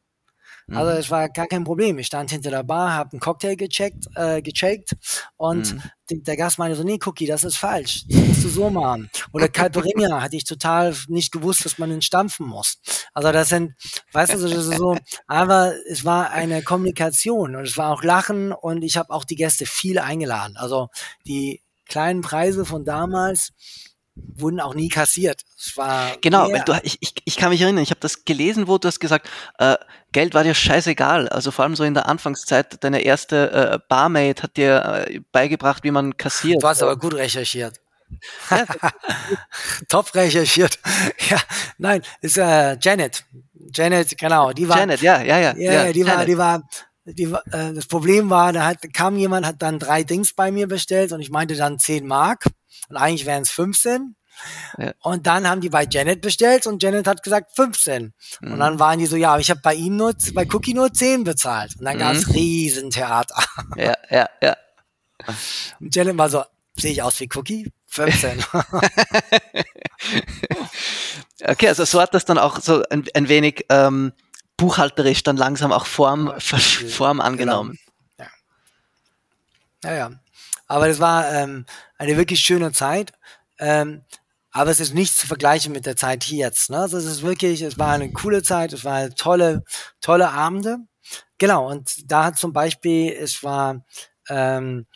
[0.68, 0.98] Also mhm.
[0.98, 1.98] es war gar kein Problem.
[1.98, 4.96] Ich stand hinter der Bar, habe einen Cocktail gecheckt, äh, gecheckt
[5.36, 5.82] und mhm.
[6.10, 8.04] die, der Gast meinte so, nee, Cookie, das ist falsch.
[8.08, 9.08] Das musst du so machen.
[9.32, 12.78] Oder Calperinia hatte ich total nicht gewusst, dass man ihn stampfen muss.
[13.12, 13.74] Also das sind,
[14.12, 14.96] weißt du, das ist so,
[15.28, 19.36] aber es war eine Kommunikation und es war auch Lachen und ich habe auch die
[19.36, 20.56] Gäste viel eingeladen.
[20.56, 20.88] Also
[21.26, 23.52] die kleinen Preise von damals,
[24.16, 25.42] wurden auch nie kassiert.
[25.58, 28.66] Es war genau, weil du, ich, ich, ich kann mich erinnern, ich habe das gelesen,
[28.66, 29.76] wo du hast gesagt, äh,
[30.12, 31.28] Geld war dir scheißegal.
[31.28, 35.84] Also vor allem so in der Anfangszeit, deine erste äh, Barmaid hat dir äh, beigebracht,
[35.84, 36.62] wie man kassiert.
[36.62, 37.80] Du hast aber gut recherchiert.
[39.88, 40.78] Top recherchiert.
[41.28, 41.38] ja,
[41.78, 43.24] nein, ist äh, Janet.
[43.74, 44.78] Janet, genau, die war.
[44.78, 45.54] Janet, ja, ja, ja.
[45.56, 46.16] Ja, ja die Janet.
[46.16, 46.62] war, die war,
[47.04, 50.68] die, äh, das Problem war, da hat, kam jemand, hat dann drei Dings bei mir
[50.68, 52.46] bestellt und ich meinte dann 10 Mark
[52.88, 54.16] und eigentlich wären es 15.
[54.78, 54.92] Ja.
[55.00, 58.12] Und dann haben die bei Janet bestellt und Janet hat gesagt 15.
[58.40, 58.52] Mhm.
[58.52, 61.24] Und dann waren die so, ja, ich habe bei ihm nur, bei Cookie nur 10
[61.24, 61.76] bezahlt.
[61.78, 62.00] Und dann mhm.
[62.00, 63.42] gab es Riesentheater.
[63.76, 64.56] Ja, ja, ja.
[65.80, 66.44] Und Janet war so,
[66.76, 67.72] sehe ich aus wie Cookie?
[67.86, 68.44] 15.
[71.46, 74.12] okay, also so hat das dann auch so ein, ein wenig ähm,
[74.56, 77.78] buchhalterisch dann langsam auch Form, Form angenommen.
[78.16, 78.28] Genau.
[79.82, 79.90] Ja.
[79.90, 80.10] ja, ja.
[80.66, 81.66] Aber das war ähm,
[81.98, 83.12] eine wirklich schöne Zeit.
[83.58, 84.02] Ähm,
[84.50, 86.70] aber es ist nichts zu vergleichen mit der Zeit hier jetzt.
[86.70, 86.78] Ne?
[86.78, 89.62] Also es ist wirklich, es war eine coole Zeit, es war tolle,
[90.00, 90.78] tolle Abende.
[91.36, 93.84] Genau, und da hat zum Beispiel, es war,
[94.30, 94.86] ähm,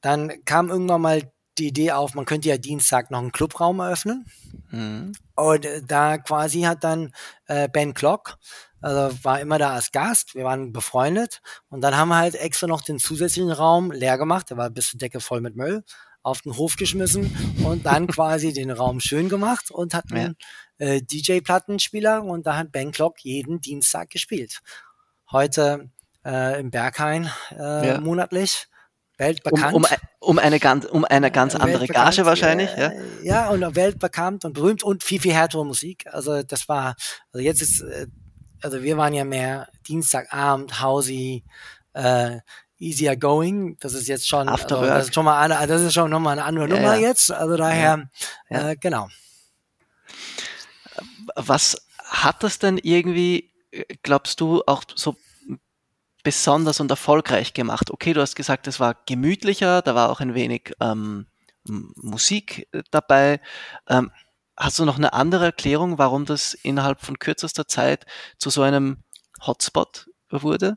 [0.00, 4.26] dann kam irgendwann mal die Idee auf, man könnte ja Dienstag noch einen Clubraum eröffnen.
[4.70, 5.12] Mhm.
[5.34, 7.12] Und da quasi hat dann
[7.46, 8.38] äh, Ben Clock,
[8.80, 12.66] also war immer da als Gast, wir waren befreundet und dann haben wir halt extra
[12.66, 15.84] noch den zusätzlichen Raum leer gemacht, der war bis zur Decke voll mit Müll,
[16.22, 20.36] auf den Hof geschmissen und dann quasi den Raum schön gemacht und hatten
[20.78, 20.86] ja.
[20.86, 24.60] äh, DJ-Plattenspieler und da hat Ben Clock jeden Dienstag gespielt.
[25.30, 25.90] Heute
[26.24, 28.00] äh, im Berghain äh, ja.
[28.00, 28.66] monatlich
[29.20, 29.74] weltbekannt.
[29.74, 32.92] Um, um, um, eine ganz, um eine ganz andere Gage wahrscheinlich, ja.
[33.22, 36.04] Ja, und weltbekannt und berühmt und viel, viel härtere Musik.
[36.06, 36.96] Also das war,
[37.32, 38.06] also jetzt ist, äh,
[38.62, 41.44] also wir waren ja mehr Dienstagabend, Hausi,
[41.94, 42.38] äh,
[42.78, 43.76] Easier Going.
[43.80, 46.32] Das ist jetzt schon, After also, das ist schon mal eine, das ist schon nochmal
[46.38, 47.08] eine andere Ja, Nummer ja.
[47.08, 47.30] jetzt.
[47.30, 48.08] Also daher,
[48.48, 48.70] Ja.
[48.70, 49.08] Äh, genau.
[51.36, 53.52] Was hat das denn irgendwie,
[54.02, 55.16] glaubst du, auch so
[56.22, 57.90] besonders und erfolgreich gemacht?
[57.90, 61.26] Okay, du hast gesagt, es war gemütlicher, da war auch ein wenig ähm,
[61.64, 63.40] Musik dabei.
[63.88, 64.10] Ähm,
[64.60, 68.06] hast du noch eine andere Erklärung, warum das innerhalb von kürzester Zeit
[68.38, 69.02] zu so einem
[69.46, 70.76] Hotspot wurde?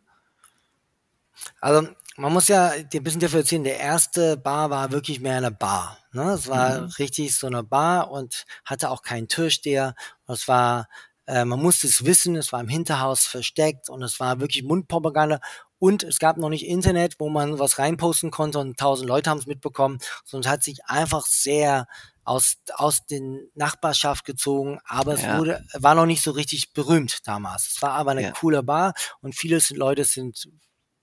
[1.61, 3.63] Also man muss ja ein bisschen differenzieren.
[3.63, 5.97] Der erste Bar war wirklich mehr eine Bar.
[6.11, 6.31] Ne?
[6.33, 6.87] Es war Mhm.
[6.99, 9.95] richtig so eine Bar und hatte auch keinen Türsteher.
[10.27, 10.87] Es war,
[11.25, 15.39] äh, man musste es wissen, es war im Hinterhaus versteckt und es war wirklich Mundpropaganda.
[15.79, 19.39] Und es gab noch nicht Internet, wo man was reinposten konnte und tausend Leute haben
[19.39, 21.87] es mitbekommen, sondern es hat sich einfach sehr
[22.23, 25.37] aus, aus den Nachbarschaft gezogen, aber es Ja.
[25.37, 27.67] wurde, war noch nicht so richtig berühmt damals.
[27.67, 28.31] Es war aber eine Ja.
[28.31, 30.47] coole Bar und viele Leute sind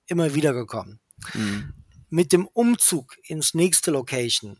[0.07, 1.01] immer wieder gekommen.
[1.35, 1.75] Mhm.
[2.09, 4.59] Mit dem Umzug ins nächste Location,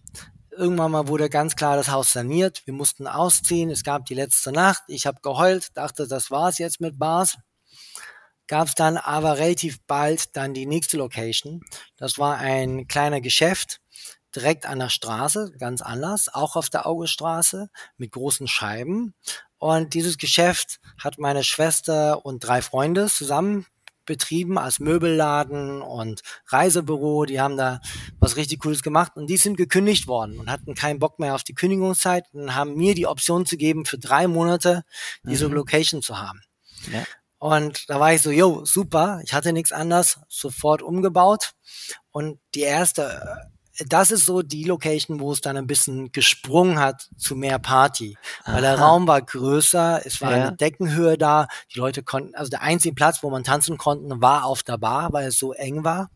[0.53, 2.63] irgendwann mal wurde ganz klar das Haus saniert.
[2.67, 3.71] Wir mussten ausziehen.
[3.71, 4.83] Es gab die letzte Nacht.
[4.89, 7.37] Ich habe geheult, dachte, das war's jetzt mit Bars.
[8.47, 11.63] Gab es dann aber relativ bald dann die nächste Location.
[11.97, 13.81] Das war ein kleiner Geschäft
[14.35, 19.15] direkt an der Straße, ganz anders, auch auf der Augestraße mit großen Scheiben.
[19.59, 23.67] Und dieses Geschäft hat meine Schwester und drei Freunde zusammen
[24.07, 27.27] betrieben als Möbelladen und Reisebüro.
[27.27, 27.81] Die haben da
[28.19, 31.45] was richtig Cooles gemacht und die sind gekündigt worden und hatten keinen Bock mehr auf
[31.45, 34.83] die Kündigungszeit und haben mir die Option zu geben, für drei Monate
[35.23, 35.55] diese Mhm.
[35.55, 36.41] Location zu haben.
[36.91, 37.05] Ja.
[37.39, 41.53] Und da war ich so, yo, super, ich hatte nichts anderes, sofort umgebaut.
[42.11, 43.37] Und die erste,
[43.87, 48.17] das ist so die Location, wo es dann ein bisschen gesprungen hat zu mehr Party.
[48.45, 48.87] Weil der Aha.
[48.89, 50.47] Raum war größer, es war Ja.
[50.49, 54.45] eine Deckenhöhe da, die Leute konnten, also der einzige Platz, wo man tanzen konnte, war
[54.45, 56.11] auf der Bar, weil es so eng war.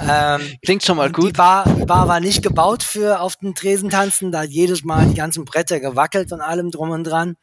[0.00, 1.36] Ähm, Klingt schon mal und Die gut.
[1.36, 5.06] Bar, die Bar war nicht gebaut für auf den Tresen tanzen, da hat jedes Mal
[5.06, 7.36] die ganzen Bretter gewackelt und allem drum und dran.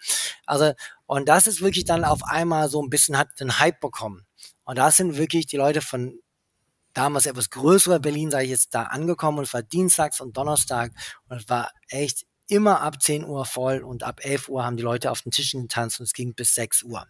[0.45, 0.73] Also,
[1.05, 4.25] und das ist wirklich dann auf einmal so ein bisschen hat den Hype bekommen.
[4.63, 6.19] Und da sind wirklich die Leute von
[6.99, 10.91] damals etwas größerer Berlin, sage ich jetzt, da angekommen und es war Dienstags und Donnerstag
[11.29, 14.83] und es war echt immer ab 10 Uhr voll und ab 11 Uhr haben die
[14.83, 17.05] Leute auf den Tischen getanzt und es ging bis 6 Uhr.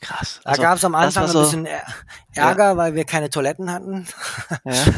[0.00, 0.40] Krass.
[0.42, 1.68] Da Also, gab es am Anfang war ein so- bisschen
[2.34, 4.06] Ärger, weil wir keine Toiletten hatten.
[4.64, 4.72] Ja.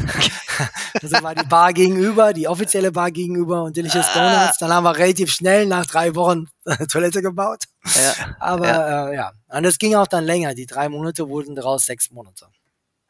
[1.03, 4.39] Also war die Bar gegenüber, die offizielle Bar gegenüber und Delicious Ah.
[4.41, 4.57] Donuts.
[4.57, 6.47] Dann haben wir relativ schnell nach drei Wochen
[6.91, 7.65] Toilette gebaut.
[7.85, 8.35] Ja.
[8.39, 8.89] Aber Ja.
[8.89, 9.09] ja.
[9.11, 10.55] Äh, ja, und das ging auch dann länger.
[10.55, 12.47] Die drei Monate wurden daraus sechs Monate.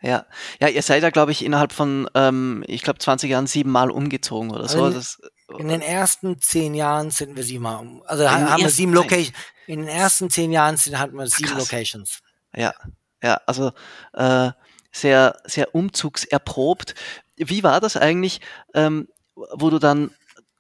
[0.02, 0.26] Ja,
[0.60, 4.52] ja, ihr seid ja, glaube ich, innerhalb von, ähm, ich glaube, 20 Jahren siebenmal umgezogen
[4.52, 4.84] oder so.
[4.84, 5.20] Also Das,
[5.58, 8.04] In den ersten zehn Jahren sind wir siebenmal um.
[8.06, 8.94] Also haben wir sieben?
[8.94, 9.34] Locations.
[9.66, 11.72] In den ersten zehn Jahren sind, hatten wir sieben krass.
[11.72, 12.20] Locations.
[12.56, 12.74] ja,
[13.24, 13.72] ja, also
[14.14, 14.52] äh,
[14.92, 16.94] sehr, sehr umzugserprobt.
[17.36, 18.42] Wie war das eigentlich,
[18.74, 20.12] ähm, wo du dann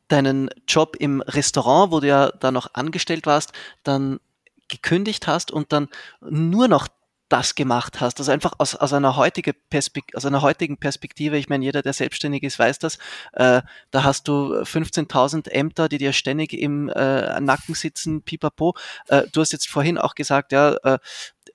[0.07, 3.51] deinen Job im Restaurant, wo du ja da noch angestellt warst,
[3.83, 4.19] dann
[4.67, 5.89] gekündigt hast und dann
[6.21, 6.87] nur noch
[7.29, 8.19] das gemacht hast.
[8.19, 11.93] Also einfach aus, aus, einer, heutige Perspek aus einer heutigen Perspektive, ich meine, jeder, der
[11.93, 12.97] selbstständig ist, weiß das,
[13.33, 13.61] äh,
[13.91, 18.75] da hast du 15.000 Ämter, die dir ständig im äh, Nacken sitzen, pipapo.
[19.07, 20.97] Äh, du hast jetzt vorhin auch gesagt, ja, äh,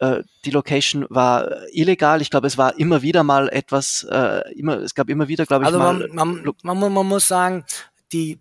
[0.01, 2.21] äh, die Location war illegal.
[2.23, 5.65] Ich glaube, es war immer wieder mal etwas, äh, immer, es gab immer wieder, glaube
[5.65, 6.09] ich, Also mal.
[6.09, 7.65] man, man, man, mu- man muss sagen,
[8.13, 8.41] die,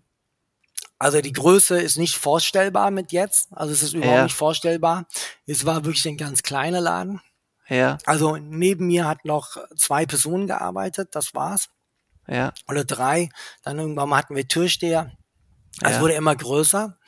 [1.02, 3.48] also die Größe ist nicht vorstellbar mit jetzt.
[3.52, 4.22] Also es ist überhaupt Ja.
[4.24, 5.06] nicht vorstellbar.
[5.46, 7.20] Es war wirklich ein ganz kleiner Laden.
[7.68, 11.68] ja, Also neben mir hat noch zwei Personen gearbeitet, das war's.
[12.28, 13.28] ja, Oder drei.
[13.64, 15.12] Dann irgendwann mal hatten wir Türsteher.
[15.80, 16.00] Es Ja.
[16.00, 16.98] wurde immer größer.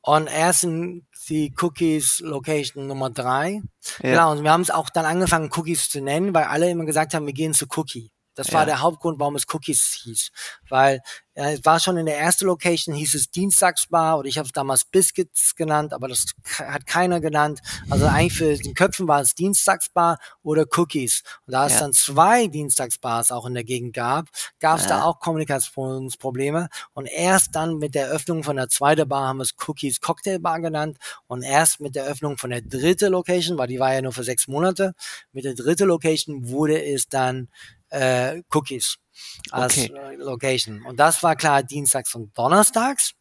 [0.00, 3.60] Und erst in die Cookies Location Nummer drei.
[4.02, 6.84] ja, Genau, und wir haben es auch dann angefangen, Cookies zu nennen, weil alle immer
[6.84, 8.10] gesagt haben, wir gehen zu Cookie.
[8.34, 8.66] Das war Ja.
[8.66, 10.30] der Hauptgrund, warum es Cookies hieß.
[10.68, 11.00] Weil
[11.34, 14.52] ja, es war schon in der ersten Location, hieß es Dienstagsbar oder ich habe es
[14.52, 16.26] damals Biscuits genannt, aber das
[16.58, 17.60] hat keiner genannt.
[17.88, 21.22] Also eigentlich für den Köpfen war es Dienstagsbar oder Cookies.
[21.46, 21.80] Und da es Ja.
[21.80, 24.26] dann zwei Dienstagsbars auch in der Gegend gab,
[24.60, 26.68] gab es da auch Kommunikationsprobleme.
[26.92, 30.38] Und erst dann mit der Öffnung von der zweiten Bar haben wir es Cookies Cocktail
[30.38, 30.98] Bar genannt.
[31.26, 34.24] Und erst mit der Öffnung von der dritten Location, weil die war ja nur für
[34.24, 34.94] sechs Monate,
[35.32, 37.48] mit der dritten Location wurde es dann
[37.92, 38.96] äh, Cookies
[39.50, 39.92] als Okay.
[39.94, 40.82] äh, Location.
[40.84, 43.12] Und das war klar dienstags und donnerstags.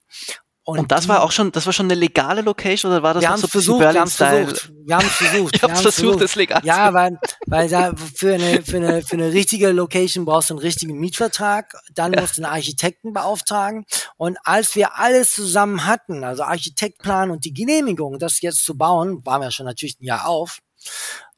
[0.64, 3.30] Und das war auch schon, das war schon eine legale Location oder war das wir
[3.30, 5.56] noch haben so versucht, wir haben versucht, wir haben es versucht.
[5.56, 9.02] Ich wir hab's haben's versucht, es legal Ja, weil, weil da für eine, für eine,
[9.02, 13.86] für eine richtige Location brauchst du einen richtigen Mietvertrag, dann musst du einen Architekten beauftragen.
[14.18, 19.26] Und als wir alles zusammen hatten, also Architektplan und die Genehmigung, das jetzt zu bauen,
[19.26, 20.60] waren wir schon natürlich ein Jahr auf.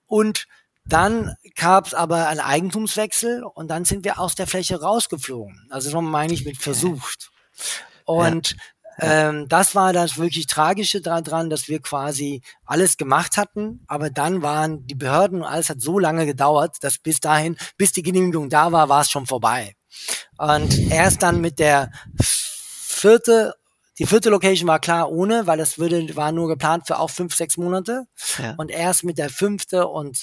[0.06, 0.48] Und
[0.86, 5.68] dann gab es aber einen Eigentumswechsel und dann sind wir aus der Fläche rausgeflogen.
[5.70, 7.32] Also das meine ich mit versucht.
[8.06, 8.58] Und
[9.00, 9.30] ja.
[9.30, 14.42] ähm, das war das wirklich Tragische daran, dass wir quasi alles gemacht hatten, aber dann
[14.42, 18.50] waren die Behörden und alles hat so lange gedauert, dass bis dahin, bis die Genehmigung
[18.50, 19.76] da war, war es schon vorbei.
[20.38, 23.54] Und erst dann mit der vierte
[24.00, 27.36] die vierte Location war klar ohne, weil das würde, war nur geplant für auch fünf,
[27.36, 28.06] sechs Monate.
[28.40, 28.56] Ja.
[28.58, 30.18] Und erst mit der fünfte und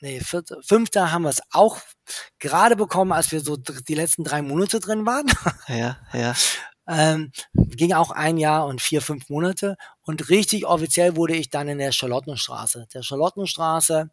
[0.00, 1.78] nee, vierte, fünfte haben wir es auch
[2.38, 5.26] gerade bekommen, als wir so die letzten drei Monate drin waren.
[5.68, 6.34] Ja, ja.
[6.86, 9.76] ähm, ging auch ein Jahr und vier, fünf Monate.
[10.02, 12.86] Und richtig offiziell wurde ich dann in der Charlottenstraße.
[12.92, 14.10] Der Charlottenstraße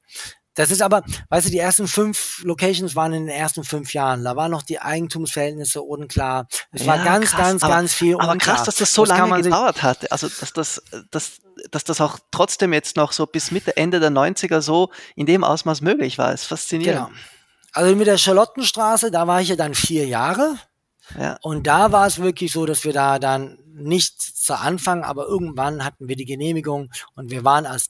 [0.56, 4.24] das ist aber, weißt du, die ersten fünf Locations waren in den ersten fünf Jahren.
[4.24, 6.48] Da waren noch die Eigentumsverhältnisse unklar.
[6.72, 8.32] Es ja, war ganz, krass, ganz, aber, ganz viel unklar.
[8.32, 10.12] Aber krass, dass das so das lange gedauert hat.
[10.12, 11.40] Also, dass das, dass,
[11.72, 15.44] dass das auch trotzdem jetzt noch so bis Mitte, Ende der 90er so in dem
[15.44, 16.34] Ausmaß möglich war.
[16.34, 17.08] ist faszinierend.
[17.08, 17.20] Genau.
[17.74, 20.58] Also mit der Charlottenstraße, da war ich ja dann vier Jahre.
[21.18, 21.38] Ja.
[21.42, 25.84] Und da war es wirklich so, dass wir da dann nicht zu Anfang, aber irgendwann
[25.84, 27.90] hatten wir die Genehmigung und wir waren als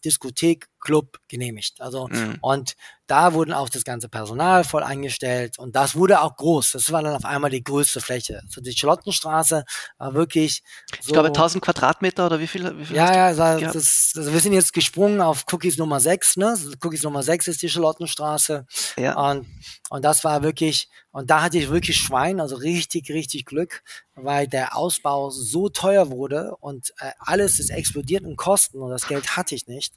[0.81, 1.79] Diskothekclub genehmigt.
[1.79, 2.37] Also mhm.
[2.41, 2.75] und
[3.07, 6.71] da wurden auch das ganze Personal voll eingestellt und das wurde auch groß.
[6.71, 8.41] Das war dann auf einmal die größte Fläche.
[8.45, 9.65] Also die Charlottenstraße
[9.97, 10.63] war wirklich.
[11.01, 12.77] So, ich glaube 1000 Quadratmeter oder wie viel?
[12.77, 16.37] Wie viel ja, ja, das, das, also wir sind jetzt gesprungen auf Cookies Nummer 6.
[16.37, 16.57] Ne?
[16.83, 18.65] Cookies Nummer 6 ist die Charlottenstraße.
[18.97, 19.19] Ja.
[19.31, 19.47] Und,
[19.89, 23.83] und das war wirklich, und da hatte ich wirklich Schwein, also richtig, richtig Glück,
[24.23, 29.07] weil der Ausbau so teuer wurde und äh, alles ist explodiert in Kosten und das
[29.07, 29.93] Geld hatte ich nicht.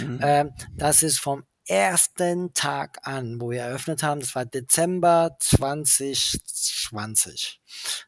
[0.00, 0.20] Mhm.
[0.22, 7.60] Ähm, das ist vom ersten Tag an, wo wir eröffnet haben, das war Dezember 2020,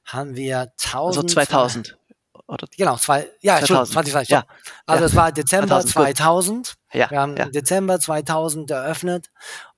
[0.04, 1.24] haben wir 1000.
[1.24, 1.98] Also 2000.
[2.46, 2.68] Oder?
[2.76, 3.92] Genau, zwei, ja, 2000.
[3.92, 4.28] 2020.
[4.30, 4.46] Ja.
[4.86, 5.06] Also ja.
[5.06, 5.92] es war Dezember 2000.
[5.92, 6.74] 2000.
[6.92, 7.10] Ja.
[7.10, 7.46] Wir haben ja.
[7.46, 9.30] Dezember 2000 eröffnet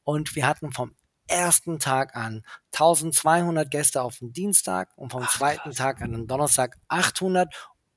[0.05, 0.95] und wir hatten vom
[1.31, 6.27] ersten Tag an 1200 Gäste auf den Dienstag und vom Ach, zweiten Tag an den
[6.27, 7.53] Donnerstag 800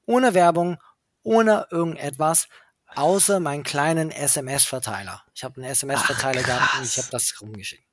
[0.06, 0.78] ohne Werbung,
[1.24, 2.48] ohne irgendetwas,
[2.96, 5.24] außer meinen kleinen SMS-Verteiler.
[5.34, 7.84] Ich habe einen SMS-Verteiler gehabt und ich habe das rumgeschickt.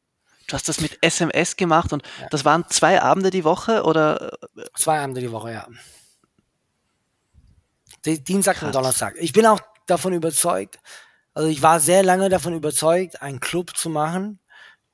[0.48, 2.28] Du hast das mit SMS gemacht und ja.
[2.30, 4.36] das waren zwei Abende die Woche oder?
[4.76, 5.68] Zwei Abende die Woche, ja.
[8.04, 8.66] Dienstag Krass.
[8.66, 9.14] und Donnerstag.
[9.18, 10.80] Ich bin auch davon überzeugt,
[11.34, 14.39] also ich war sehr lange davon überzeugt, einen Club zu machen,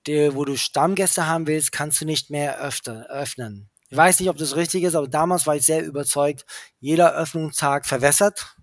[0.07, 3.69] der, wo du Stammgäste haben willst, kannst du nicht mehr öfter, öffnen.
[3.89, 6.45] Ich weiß nicht, ob das richtig ist, aber damals war ich sehr überzeugt,
[6.81, 8.57] jeder Öffnungstag verwässert.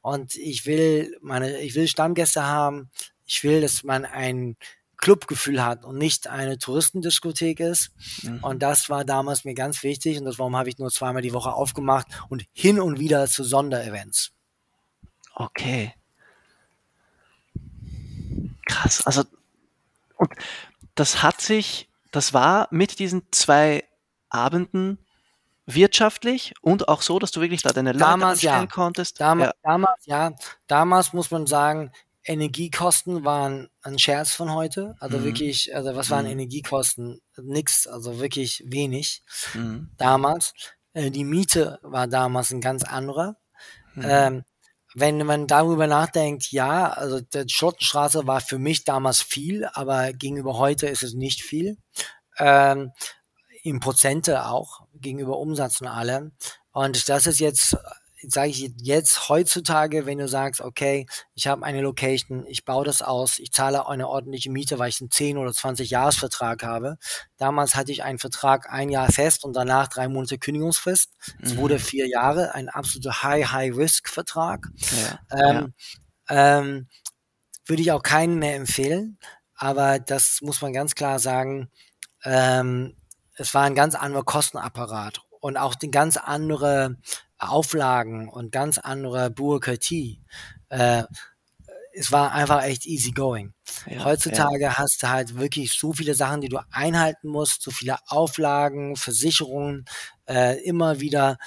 [0.00, 2.90] Und ich will meine, ich will Stammgäste haben.
[3.24, 4.56] Ich will, dass man ein
[4.98, 7.90] Clubgefühl hat und nicht eine Touristendiskothek ist.
[8.22, 8.42] Mhm.
[8.42, 11.32] Und das war damals mir ganz wichtig und das warum habe ich nur zweimal die
[11.32, 14.32] Woche aufgemacht und hin und wieder zu Sonderevents.
[15.34, 15.94] Okay.
[18.66, 19.04] Krass.
[19.06, 19.24] Also
[20.16, 20.32] und
[20.96, 23.84] das hat sich, das war mit diesen zwei
[24.28, 24.98] Abenden
[25.66, 28.66] wirtschaftlich und auch so, dass du wirklich da deine Leute damals, ja.
[28.66, 29.20] konntest?
[29.20, 29.70] Damals ja.
[29.70, 30.32] damals, ja.
[30.66, 31.92] Damals muss man sagen,
[32.24, 34.96] Energiekosten waren ein Scherz von heute.
[34.98, 35.24] Also mhm.
[35.24, 36.32] wirklich, also was waren mhm.
[36.32, 37.20] Energiekosten?
[37.40, 39.22] Nix, also wirklich wenig.
[39.54, 39.90] Mhm.
[39.96, 40.54] Damals.
[40.92, 43.36] Äh, die Miete war damals ein ganz anderer.
[43.94, 44.04] Mhm.
[44.08, 44.44] Ähm,
[44.98, 50.56] wenn man darüber nachdenkt, ja, also die Schottenstraße war für mich damals viel, aber gegenüber
[50.56, 51.76] heute ist es nicht viel.
[52.38, 52.92] Ähm,
[53.62, 56.32] Im Prozente auch, gegenüber Umsatz und allem.
[56.72, 57.76] Und das ist jetzt
[58.28, 63.02] sage ich jetzt heutzutage, wenn du sagst, okay, ich habe eine Location, ich baue das
[63.02, 66.98] aus, ich zahle eine ordentliche Miete, weil ich einen 10 oder 20 Jahresvertrag habe.
[67.36, 71.12] Damals hatte ich einen Vertrag ein Jahr fest und danach drei Monate Kündigungsfrist.
[71.42, 71.58] Es mhm.
[71.58, 74.66] wurde vier Jahre, ein absoluter High-High-Risk-Vertrag.
[74.76, 75.74] Ja, ähm,
[76.28, 76.58] ja.
[76.58, 76.88] ähm,
[77.66, 79.18] würde ich auch keinen mehr empfehlen,
[79.54, 81.70] aber das muss man ganz klar sagen,
[82.24, 82.96] ähm,
[83.34, 86.96] es war ein ganz anderer Kostenapparat und auch eine ganz andere
[87.38, 90.22] Auflagen und ganz andere Bürokratie.
[90.68, 91.04] Äh,
[91.98, 93.54] es war einfach echt easy going.
[93.86, 94.78] Ja, Heutzutage ja.
[94.78, 99.86] hast du halt wirklich so viele Sachen, die du einhalten musst, so viele Auflagen, Versicherungen,
[100.28, 101.38] äh, immer wieder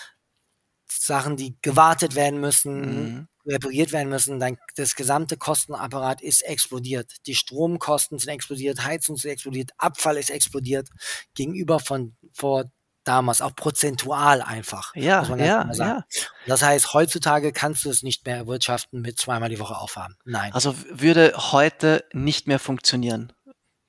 [0.87, 3.27] Sachen, die gewartet werden müssen, mhm.
[3.45, 4.39] repariert werden müssen.
[4.39, 7.13] Dein, das gesamte Kostenapparat ist explodiert.
[7.27, 10.89] Die Stromkosten sind explodiert, Heizung ist explodiert, Abfall ist explodiert
[11.35, 12.71] gegenüber von vor
[13.09, 14.95] damals, auch prozentual einfach.
[14.95, 16.05] Ja, ja, ja.
[16.45, 20.15] Das heißt, heutzutage kannst du es nicht mehr erwirtschaften mit zweimal die Woche aufhaben.
[20.25, 20.53] Nein.
[20.53, 23.33] Also würde heute nicht mehr funktionieren.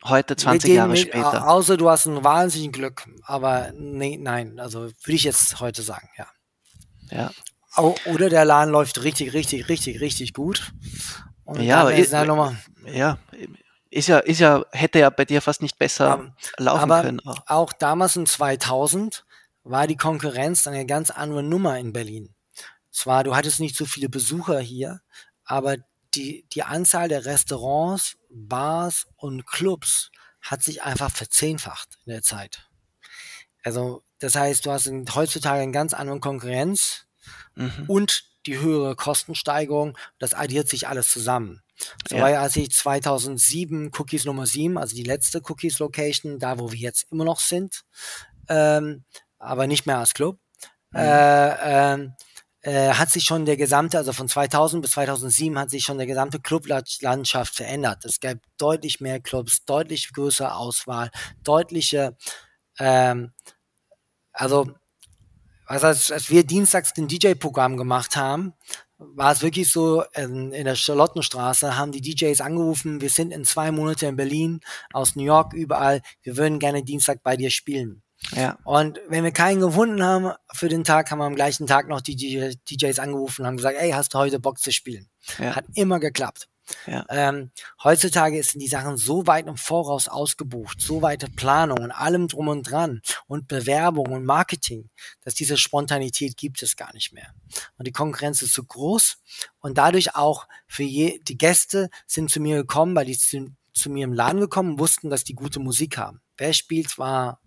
[0.02, 1.46] Heute 20 Jahre mit, später.
[1.46, 3.04] Außer du hast ein wahnsinniges Glück.
[3.24, 6.26] Aber nee, nein, also würde ich jetzt heute sagen, ja.
[7.10, 7.30] Ja.
[8.06, 10.72] Oder der Laden läuft richtig, richtig, richtig, richtig gut.
[11.44, 13.18] Und ja, aber ist, ja,
[13.90, 17.20] ist ja, ist ja, hätte ja bei dir fast nicht besser um, laufen aber können.
[17.46, 17.72] Auch.
[17.72, 19.24] damals in 2000
[19.64, 22.34] war die Konkurrenz eine ganz andere Nummer in Berlin.
[22.90, 25.00] Zwar, du hattest nicht so viele Besucher hier,
[25.44, 25.76] aber
[26.14, 30.10] die, die Anzahl der Restaurants, Bars und Clubs
[30.40, 32.68] hat sich einfach verzehnfacht in der Zeit.
[33.62, 37.06] Also, das heißt, du hast heutzutage eine ganz andere Konkurrenz
[37.54, 37.84] mhm.
[37.88, 39.98] und die höhere Kostensteigerung.
[40.18, 41.62] Das addiert sich alles zusammen.
[42.08, 42.22] So ja.
[42.22, 46.78] war als ich 2007 Cookies Nummer 7, also die letzte Cookies Location, da wo wir
[46.78, 47.82] jetzt immer noch sind,
[48.48, 49.04] ähm,
[49.38, 50.38] aber nicht mehr als Club,
[50.90, 51.00] mhm.
[51.00, 52.08] äh, äh,
[52.62, 56.06] äh, hat sich schon der gesamte, also von 2000 bis 2007 hat sich schon der
[56.06, 58.04] gesamte Clublandschaft verändert.
[58.04, 61.10] Es gab deutlich mehr Clubs, deutlich größere Auswahl,
[61.42, 62.16] deutliche,
[62.78, 63.32] ähm,
[64.32, 64.74] also
[65.70, 68.54] also als, als wir dienstags den DJ-Programm gemacht haben,
[69.00, 73.44] war es wirklich so, in, in der Charlottenstraße haben die DJs angerufen, wir sind in
[73.44, 74.60] zwei Monate in Berlin,
[74.92, 78.02] aus New York, überall, wir würden gerne Dienstag bei dir spielen.
[78.32, 78.58] Ja.
[78.64, 82.02] Und wenn wir keinen gefunden haben für den Tag, haben wir am gleichen Tag noch
[82.02, 85.08] die DJs angerufen und haben gesagt, ey, hast du heute Bock zu spielen?
[85.38, 85.56] Ja.
[85.56, 86.49] Hat immer geklappt.
[86.86, 87.04] Ja.
[87.08, 87.50] Ähm,
[87.82, 92.48] heutzutage sind die Sachen so weit im Voraus ausgebucht, so weite Planung und allem drum
[92.48, 94.90] und dran und Bewerbung und Marketing,
[95.22, 97.34] dass diese Spontanität gibt es gar nicht mehr.
[97.78, 99.18] Und die Konkurrenz ist zu groß
[99.60, 103.90] und dadurch auch für je, die Gäste sind zu mir gekommen, weil die zu, zu
[103.90, 106.20] mir im Laden gekommen, wussten, dass die gute Musik haben.
[106.36, 107.39] Wer spielt, war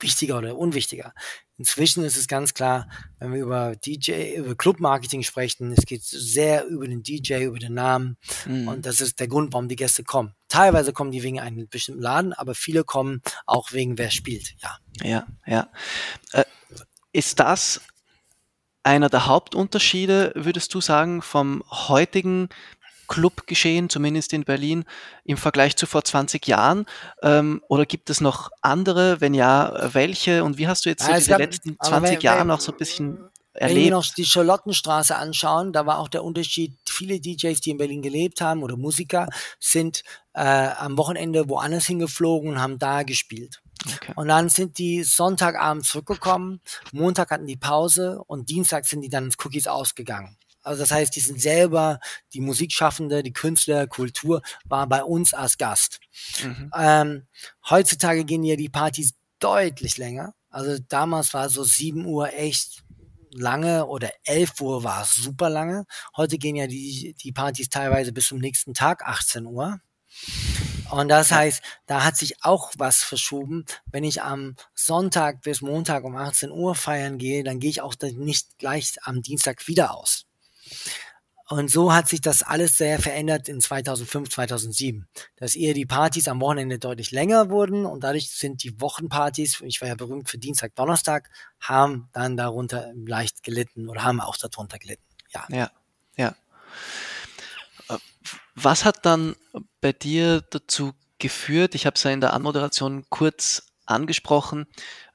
[0.00, 1.12] wichtiger oder unwichtiger.
[1.56, 2.88] Inzwischen ist es ganz klar,
[3.18, 7.74] wenn wir über DJ, über Club-Marketing sprechen, es geht sehr über den DJ, über den
[7.74, 8.16] Namen.
[8.44, 8.68] Mhm.
[8.68, 10.34] Und das ist der Grund, warum die Gäste kommen.
[10.48, 14.78] Teilweise kommen die wegen einem bestimmten Laden, aber viele kommen auch wegen wer spielt, ja.
[15.02, 15.70] Ja, ja.
[16.32, 16.44] Äh,
[17.12, 17.80] ist das
[18.84, 22.50] einer der Hauptunterschiede, würdest du sagen, vom heutigen
[23.14, 24.84] Clubgeschehen, zumindest in Berlin,
[25.24, 26.84] im Vergleich zu vor 20 Jahren?
[27.22, 29.20] Ähm, oder gibt es noch andere?
[29.20, 30.42] Wenn ja, welche?
[30.42, 33.18] Und wie hast du jetzt so diese gab, letzten 20 Jahre noch so ein bisschen
[33.52, 33.76] erlebt?
[33.76, 37.78] Wenn wir noch die Charlottenstraße anschauen, da war auch der Unterschied, viele DJs, die in
[37.78, 39.28] Berlin gelebt haben oder Musiker,
[39.60, 40.02] sind
[40.32, 43.62] äh, am Wochenende woanders hingeflogen und haben da gespielt.
[43.94, 44.12] Okay.
[44.16, 46.60] Und dann sind die Sonntagabend zurückgekommen,
[46.90, 50.36] Montag hatten die Pause und Dienstag sind die dann ins Cookies ausgegangen.
[50.64, 52.00] Also das heißt, die sind selber,
[52.32, 56.00] die Musikschaffende, die Künstler, Kultur, war bei uns als Gast.
[56.42, 56.70] Mhm.
[56.76, 57.26] Ähm,
[57.68, 60.34] heutzutage gehen ja die Partys deutlich länger.
[60.48, 62.82] Also damals war so 7 Uhr echt
[63.30, 65.84] lange oder 11 Uhr war es super lange.
[66.16, 69.80] Heute gehen ja die, die Partys teilweise bis zum nächsten Tag 18 Uhr.
[70.90, 73.64] Und das heißt, da hat sich auch was verschoben.
[73.86, 77.94] Wenn ich am Sonntag bis Montag um 18 Uhr feiern gehe, dann gehe ich auch
[78.00, 80.26] nicht gleich am Dienstag wieder aus.
[81.48, 85.06] Und so hat sich das alles sehr verändert in 2005, 2007,
[85.36, 89.80] dass eher die Partys am Wochenende deutlich länger wurden und dadurch sind die Wochenpartys, ich
[89.82, 91.28] war ja berühmt für Dienstag, Donnerstag,
[91.60, 95.04] haben dann darunter leicht gelitten oder haben auch darunter gelitten.
[95.34, 95.46] Ja.
[95.50, 95.70] Ja,
[96.16, 96.34] ja.
[97.90, 97.98] Äh,
[98.54, 99.36] was hat dann
[99.82, 104.66] bei dir dazu geführt, ich habe es ja in der Anmoderation kurz angesprochen,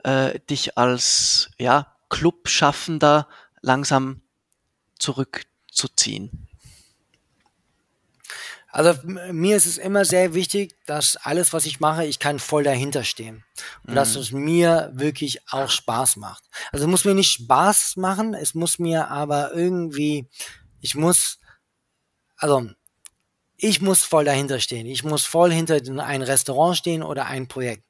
[0.03, 3.27] äh, dich als ja, Clubschaffender
[3.61, 4.21] langsam
[5.79, 6.47] zurückzuziehen?
[8.71, 8.93] Also
[9.31, 13.03] mir ist es immer sehr wichtig, dass alles, was ich mache, ich kann voll dahinter
[13.03, 13.43] stehen.
[13.83, 13.95] Und mhm.
[13.95, 16.43] dass es mir wirklich auch Spaß macht.
[16.71, 20.27] Also es muss mir nicht Spaß machen, es muss mir aber irgendwie,
[20.81, 21.39] ich muss,
[22.37, 22.69] also
[23.57, 24.85] ich muss voll dahinter stehen.
[24.85, 27.83] Ich muss voll hinter ein Restaurant stehen oder ein Projekt.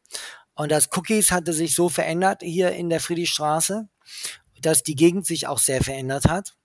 [0.56, 3.90] Und das Cookies hatte sich so verändert hier in der Friedrichstraße,
[4.62, 6.56] dass die Gegend sich auch sehr verändert hat.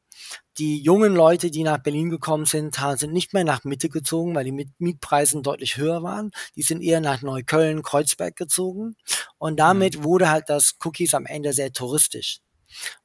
[0.59, 4.45] Die jungen Leute, die nach Berlin gekommen sind, sind nicht mehr nach Mitte gezogen, weil
[4.45, 6.31] die Mietpreise deutlich höher waren.
[6.55, 8.97] Die sind eher nach Neukölln, Kreuzberg gezogen.
[9.39, 10.05] Und damit mhm.
[10.05, 12.41] wurde halt das Cookies am Ende sehr touristisch.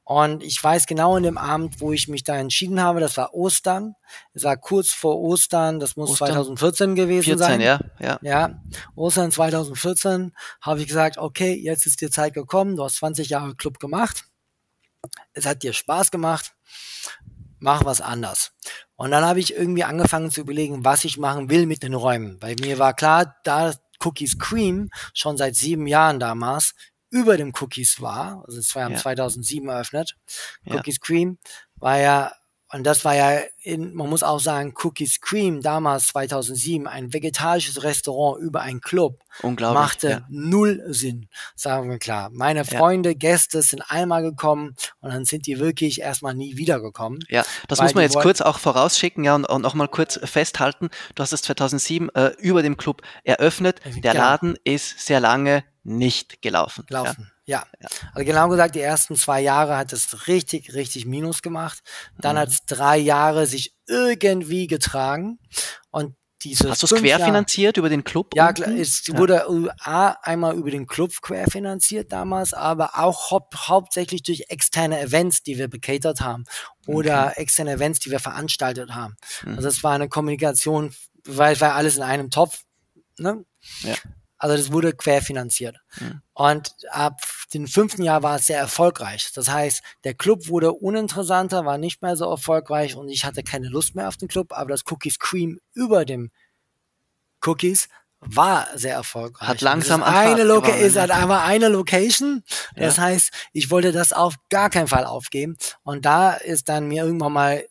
[0.03, 3.33] Und ich weiß genau in dem Abend, wo ich mich da entschieden habe, das war
[3.33, 3.93] Ostern.
[4.33, 7.61] Es war kurz vor Ostern, das muss Ostern 2014 gewesen 14, sein.
[7.61, 8.19] Ja, ja.
[8.23, 8.61] ja,
[8.95, 13.55] Ostern 2014 habe ich gesagt, okay, jetzt ist die Zeit gekommen, du hast 20 Jahre
[13.55, 14.25] Club gemacht.
[15.33, 16.53] Es hat dir Spaß gemacht
[17.59, 18.51] mach was anders.
[18.95, 22.37] Und dann habe ich irgendwie angefangen zu überlegen, was ich machen will mit den Räumen.
[22.41, 23.73] Weil mir war klar, da
[24.03, 26.73] Cookies Cream schon seit sieben Jahren damals
[27.11, 30.15] über dem Cookies war, also es war ja, 2007 eröffnet,
[30.63, 30.75] ja.
[30.75, 31.39] Cookies Cream
[31.75, 32.31] war ja
[32.71, 37.81] und das war ja, in, man muss auch sagen, Cookies Cream damals 2007, ein vegetarisches
[37.81, 40.21] Restaurant über einen Club, machte ja.
[40.29, 42.29] null Sinn, sagen wir klar.
[42.31, 43.15] Meine Freunde, ja.
[43.15, 47.19] Gäste sind einmal gekommen und dann sind die wirklich erstmal nie wiedergekommen.
[47.29, 50.89] Ja, das muss man jetzt kurz auch vorausschicken ja, und, und noch mal kurz festhalten.
[51.15, 53.81] Du hast es 2007 äh, über dem Club eröffnet.
[54.03, 56.85] Der Laden ist sehr lange nicht gelaufen.
[56.87, 57.31] Gelaufen.
[57.45, 57.65] Ja.
[57.81, 57.87] ja.
[58.13, 61.79] Also genau gesagt, die ersten zwei Jahre hat es richtig, richtig Minus gemacht.
[62.19, 62.39] Dann mhm.
[62.41, 65.39] hat es drei Jahre sich irgendwie getragen.
[65.89, 68.31] Und diese Hast du es querfinanziert über den Club?
[68.35, 68.79] Ja, unten?
[68.79, 69.17] es ja.
[69.17, 69.45] wurde
[69.81, 75.57] A, einmal über den Club querfinanziert damals, aber auch hau hauptsächlich durch externe Events, die
[75.57, 76.45] wir bekatert haben
[76.87, 77.41] oder okay.
[77.41, 79.17] externe Events, die wir veranstaltet haben.
[79.43, 79.55] Mhm.
[79.55, 80.93] Also es war eine Kommunikation,
[81.25, 82.61] weil es war alles in einem Topf.
[83.17, 83.43] Ne?
[83.81, 83.95] Ja.
[84.39, 85.77] Also das wurde querfinanziert.
[85.99, 86.21] Mhm.
[86.33, 87.21] Und ab
[87.53, 89.31] dem fünften Jahr war es sehr erfolgreich.
[89.33, 93.67] Das heißt, der Club wurde uninteressanter, war nicht mehr so erfolgreich und ich hatte keine
[93.67, 96.31] Lust mehr auf den Club, aber das Cookies Cream über dem
[97.45, 97.89] Cookies
[98.21, 99.47] war sehr erfolgreich.
[99.47, 102.43] Hat langsam eine Loca ist halt einmal eine Location.
[102.75, 103.03] Das ja.
[103.03, 105.57] heißt, ich wollte das auf gar keinen Fall aufgeben.
[105.83, 107.65] Und da ist dann mir irgendwann mal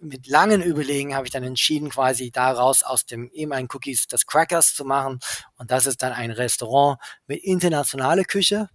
[0.00, 4.74] mit langen Überlegen habe ich dann entschieden, quasi daraus aus dem ehemaligen Cookies das Crackers
[4.74, 5.20] zu machen.
[5.56, 8.68] Und das ist dann ein Restaurant mit internationaler Küche.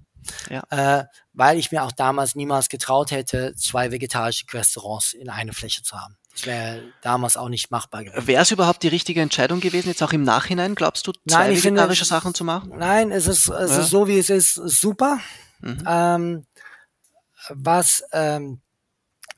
[0.49, 0.63] Ja.
[0.69, 5.83] Äh, weil ich mir auch damals niemals getraut hätte, zwei vegetarische Restaurants in eine Fläche
[5.83, 6.17] zu haben.
[6.31, 8.27] Das wäre damals auch nicht machbar gewesen.
[8.27, 11.51] Wäre es überhaupt die richtige Entscheidung gewesen, jetzt auch im Nachhinein, glaubst du, zwei nein,
[11.51, 12.73] vegetarische finde, Sachen zu machen?
[12.75, 13.79] Nein, es ist, es ja.
[13.81, 15.19] ist so, wie es ist, super.
[15.59, 15.83] Mhm.
[15.87, 16.45] Ähm,
[17.49, 18.61] was ähm,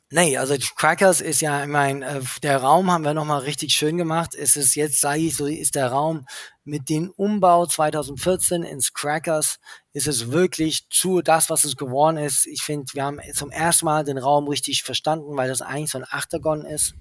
[0.09, 3.97] Nee, also Crackers ist ja, ich meine, äh, der Raum haben wir nochmal richtig schön
[3.97, 4.35] gemacht.
[4.35, 6.25] Es ist jetzt, sage ich so, ist der Raum
[6.67, 9.59] mit dem Umbau 2014 ins Crackers
[9.93, 12.45] ist es wirklich zu das, was es geworden ist.
[12.45, 15.97] Ich finde, wir haben zum ersten Mal den Raum richtig verstanden, weil das eigentlich so
[15.97, 16.93] ein Achtergon ist.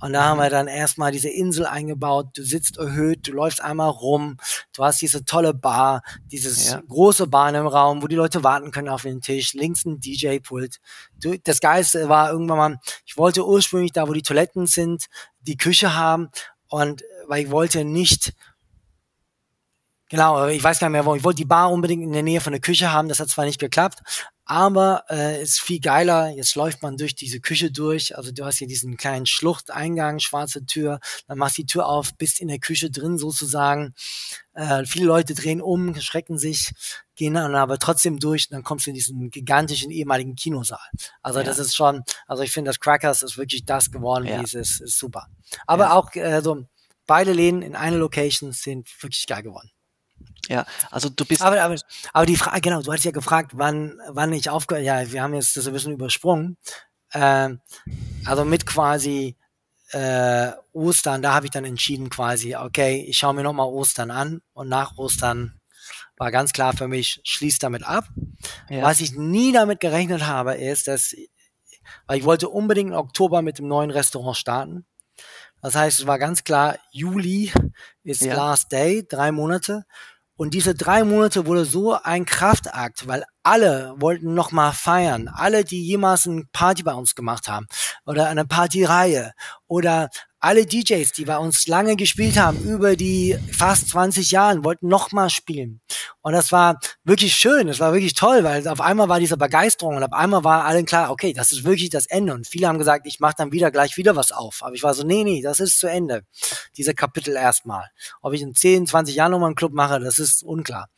[0.00, 2.30] Und da haben wir dann erstmal diese Insel eingebaut.
[2.34, 4.38] Du sitzt erhöht, du läufst einmal rum,
[4.74, 6.82] du hast diese tolle Bar, dieses ja.
[6.88, 10.80] große Bahn im Raum, wo die Leute warten können auf den Tisch, links ein DJ-Pult.
[11.44, 15.06] Das Geilste war irgendwann mal, ich wollte ursprünglich da, wo die Toiletten sind,
[15.40, 16.28] die Küche haben
[16.68, 18.34] und weil ich wollte nicht
[20.08, 21.16] Genau, ich weiß gar nicht mehr, wo.
[21.16, 23.08] Ich wollte die Bar unbedingt in der Nähe von der Küche haben.
[23.08, 23.98] Das hat zwar nicht geklappt,
[24.44, 26.28] aber äh, ist viel geiler.
[26.28, 28.16] Jetzt läuft man durch diese Küche durch.
[28.16, 31.00] Also du hast hier diesen kleinen Schluchteingang, schwarze Tür.
[31.26, 33.94] Dann machst du die Tür auf, bist in der Küche drin sozusagen.
[34.54, 36.70] Äh, viele Leute drehen um, schrecken sich,
[37.16, 38.48] gehen dann aber trotzdem durch.
[38.48, 40.88] Und dann kommst du in diesen gigantischen ehemaligen Kinosaal.
[41.20, 41.44] Also ja.
[41.44, 44.38] das ist schon, also ich finde, das Crackers ist wirklich das geworden, ja.
[44.38, 45.26] wie es ist, ist super.
[45.66, 45.94] Aber ja.
[45.94, 46.64] auch äh, so
[47.08, 49.72] beide Läden in einer Location sind wirklich geil geworden.
[50.48, 51.42] Ja, also du bist.
[51.42, 51.76] Aber, aber,
[52.12, 55.34] aber die Frage, genau, du hattest ja gefragt, wann, wann ich aufgehört, ja, wir haben
[55.34, 56.56] jetzt das ein bisschen übersprungen.
[57.12, 57.60] Ähm,
[58.24, 59.36] also mit quasi
[59.90, 64.40] äh, Ostern, da habe ich dann entschieden quasi, okay, ich schaue mir nochmal Ostern an
[64.52, 65.60] und nach Ostern
[66.16, 68.04] war ganz klar für mich, schließ damit ab.
[68.68, 68.82] Ja.
[68.82, 71.14] Was ich nie damit gerechnet habe, ist, dass,
[72.06, 74.86] weil ich wollte unbedingt im Oktober mit dem neuen Restaurant starten.
[75.62, 77.52] Das heißt, es war ganz klar, Juli
[78.02, 78.34] ist ja.
[78.34, 79.84] Last Day, drei Monate.
[80.36, 85.28] Und diese drei Monate wurde so ein Kraftakt, weil alle wollten noch mal feiern.
[85.28, 87.66] Alle, die jemals eine Party bei uns gemacht haben
[88.04, 89.32] oder eine Partyreihe
[89.66, 90.10] oder
[90.46, 95.10] alle DJs, die bei uns lange gespielt haben, über die fast 20 Jahren, wollten noch
[95.10, 95.80] mal spielen.
[96.22, 99.96] Und das war wirklich schön, das war wirklich toll, weil auf einmal war diese Begeisterung
[99.96, 102.32] und auf einmal war allen klar, okay, das ist wirklich das Ende.
[102.32, 104.62] Und viele haben gesagt, ich mache dann wieder gleich wieder was auf.
[104.62, 106.22] Aber ich war so, nee, nee, das ist zu Ende.
[106.76, 107.84] Diese Kapitel erstmal.
[108.22, 110.88] Ob ich in 10, 20 Jahren nochmal einen Club mache, das ist unklar.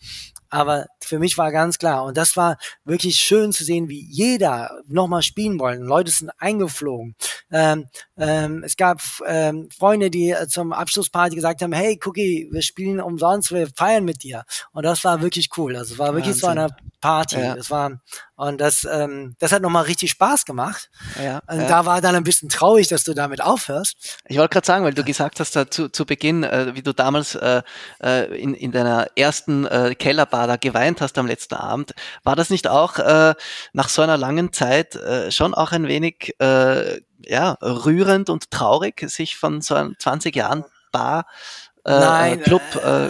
[0.50, 2.04] Aber für mich war ganz klar.
[2.04, 5.82] Und das war wirklich schön zu sehen, wie jeder nochmal spielen wollte.
[5.82, 7.16] Leute sind eingeflogen.
[7.50, 7.86] Ähm,
[8.18, 13.00] ähm, es gab ähm, Freunde, die äh, zum Abschlussparty gesagt haben, hey, Cookie, wir spielen
[13.00, 14.44] umsonst, wir feiern mit dir.
[14.72, 15.76] Und das war wirklich cool.
[15.76, 16.40] Also es war wirklich Wahnsinn.
[16.40, 16.68] so eine
[17.00, 17.40] Party.
[17.40, 17.54] Ja.
[17.54, 18.00] Das war,
[18.36, 20.90] und das, ähm, das hat nochmal richtig Spaß gemacht.
[21.22, 21.68] Ja, und ja.
[21.68, 24.18] da war dann ein bisschen traurig, dass du damit aufhörst.
[24.26, 26.92] Ich wollte gerade sagen, weil du gesagt hast, da zu, zu Beginn, äh, wie du
[26.92, 27.62] damals äh,
[28.02, 31.94] äh in, in deiner ersten äh, Kellerbar da geweint hast am letzten Abend,
[32.24, 33.34] war das nicht auch äh,
[33.72, 39.00] nach so einer langen Zeit äh, schon auch ein wenig äh, ja, rührend und traurig,
[39.08, 41.26] sich von so 20 Jahren Bar
[41.88, 43.08] äh, Nein, Club, äh,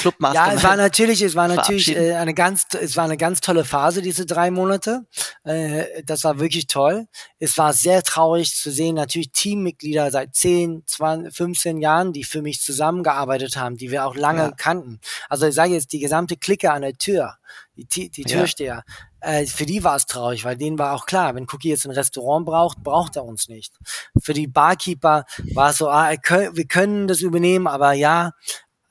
[0.00, 0.46] Clubmaster.
[0.46, 3.64] Ja, es war natürlich, es war natürlich äh, eine ganz, es war eine ganz tolle
[3.66, 5.04] Phase, diese drei Monate.
[5.44, 7.06] Äh, das war wirklich toll.
[7.38, 12.40] Es war sehr traurig zu sehen, natürlich Teammitglieder seit 10, 20, 15 Jahren, die für
[12.40, 14.52] mich zusammengearbeitet haben, die wir auch lange ja.
[14.52, 15.00] kannten.
[15.28, 17.36] Also ich sage jetzt, die gesamte Clique an der Tür,
[17.74, 18.84] die, die Türsteher,
[19.26, 21.90] äh, für die war es traurig, weil denen war auch klar, wenn Cookie jetzt ein
[21.90, 23.74] Restaurant braucht, braucht er uns nicht.
[24.22, 25.24] Für die Barkeeper
[25.54, 28.32] war es so, ah, wir können das übernehmen, aber ja,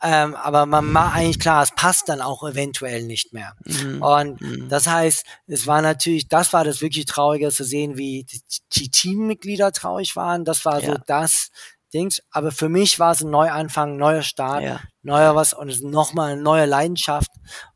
[0.01, 3.53] ähm, aber man war eigentlich klar, es passt dann auch eventuell nicht mehr.
[3.63, 4.01] Mhm.
[4.01, 4.69] Und mhm.
[4.69, 8.41] das heißt, es war natürlich, das war das wirklich Traurige zu sehen, wie die,
[8.73, 10.43] die Teammitglieder traurig waren.
[10.43, 10.87] Das war ja.
[10.87, 11.49] so das
[11.93, 12.21] Dings.
[12.29, 14.81] Aber für mich war es ein Neuanfang, neuer Start, ja.
[15.01, 17.31] neuer was und es ist nochmal eine neue Leidenschaft.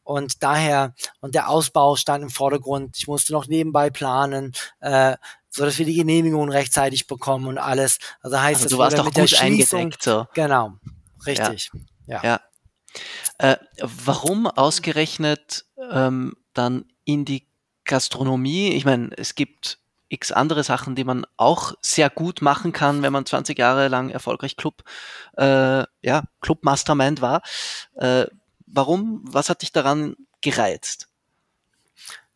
[0.10, 2.98] Und daher, und der Ausbau stand im Vordergrund.
[2.98, 5.16] Ich musste noch nebenbei planen, äh,
[5.52, 8.00] so dass wir die Genehmigung rechtzeitig bekommen und alles.
[8.22, 10.26] Also heißt also du warst doch mit gut der eingedeckt, so.
[10.34, 10.74] Genau,
[11.28, 11.70] richtig.
[12.08, 12.24] Ja.
[12.24, 12.40] Ja.
[13.38, 13.52] ja.
[13.52, 17.46] Äh, warum ausgerechnet ähm, dann in die
[17.86, 18.72] Gastronomie?
[18.72, 23.14] Ich meine, es gibt x andere Sachen, die man auch sehr gut machen kann, wenn
[23.14, 24.82] man 20 Jahre lang erfolgreich Club,
[25.38, 27.44] äh, ja, Club Mastermind war.
[27.94, 28.26] Äh,
[28.72, 29.22] warum?
[29.24, 31.08] Was hat dich daran gereizt?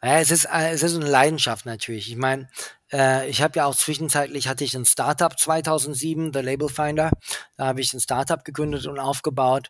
[0.03, 2.09] Ja, es ist, äh, es ist eine Leidenschaft natürlich.
[2.09, 2.49] Ich meine,
[2.91, 7.11] äh, ich habe ja auch zwischenzeitlich hatte ich ein Startup 2007, The Label Finder.
[7.55, 9.69] Da habe ich ein Startup gegründet und aufgebaut.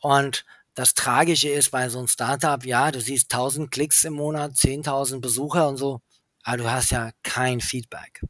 [0.00, 0.44] Und
[0.74, 5.20] das Tragische ist bei so einem Startup, ja, du siehst 1000 Klicks im Monat, 10.000
[5.20, 6.00] Besucher und so,
[6.44, 8.20] aber du hast ja kein Feedback.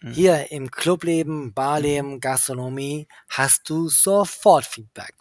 [0.00, 0.12] Mhm.
[0.12, 5.14] Hier im Clubleben, Barleben, Gastronomie hast du sofort Feedback.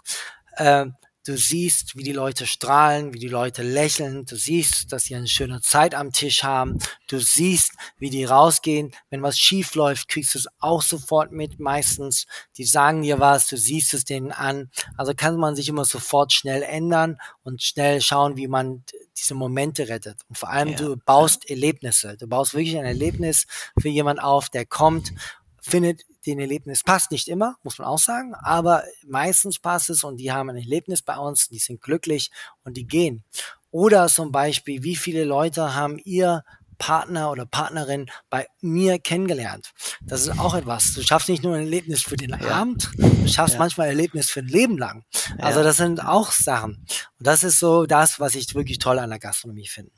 [0.58, 0.88] Äh,
[1.26, 4.26] Du siehst, wie die Leute strahlen, wie die Leute lächeln.
[4.26, 6.78] Du siehst, dass sie eine schöne Zeit am Tisch haben.
[7.08, 8.92] Du siehst, wie die rausgehen.
[9.10, 12.28] Wenn was schief läuft, kriegst du es auch sofort mit meistens.
[12.58, 14.70] Die sagen dir was, du siehst es denen an.
[14.98, 18.84] Also kann man sich immer sofort schnell ändern und schnell schauen, wie man
[19.18, 20.22] diese Momente rettet.
[20.30, 20.78] Und vor allem, ja.
[20.78, 22.18] du baust Erlebnisse.
[22.18, 23.48] Du baust wirklich ein Erlebnis
[23.82, 25.12] für jemand auf, der kommt
[25.60, 30.18] findet den Erlebnis passt nicht immer, muss man auch sagen, aber meistens passt es und
[30.18, 32.32] die haben ein Erlebnis bei uns, die sind glücklich
[32.64, 33.24] und die gehen.
[33.72, 36.44] Oder zum Beispiel, wie viele Leute haben ihr
[36.78, 39.74] Partner oder Partnerin bei mir kennengelernt.
[40.02, 40.94] Das ist auch etwas.
[40.94, 42.50] Du schaffst nicht nur ein Erlebnis für den ja.
[42.52, 43.60] Abend, du schaffst ja.
[43.60, 45.06] manchmal ein Erlebnis für ein Leben lang.
[45.38, 46.86] Also das sind auch Sachen.
[47.18, 49.92] Und das ist so das, was ich wirklich toll an der Gastronomie finde.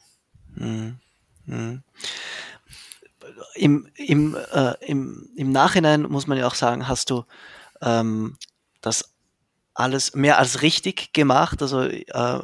[0.55, 0.99] Mhm.
[1.45, 1.83] Mhm
[3.55, 7.25] im, im, äh, im, im Nachhinein muss man ja auch sagen, hast du
[7.81, 8.37] ähm,
[8.81, 9.13] das
[9.73, 11.61] alles mehr als richtig gemacht.
[11.61, 12.39] Also äh,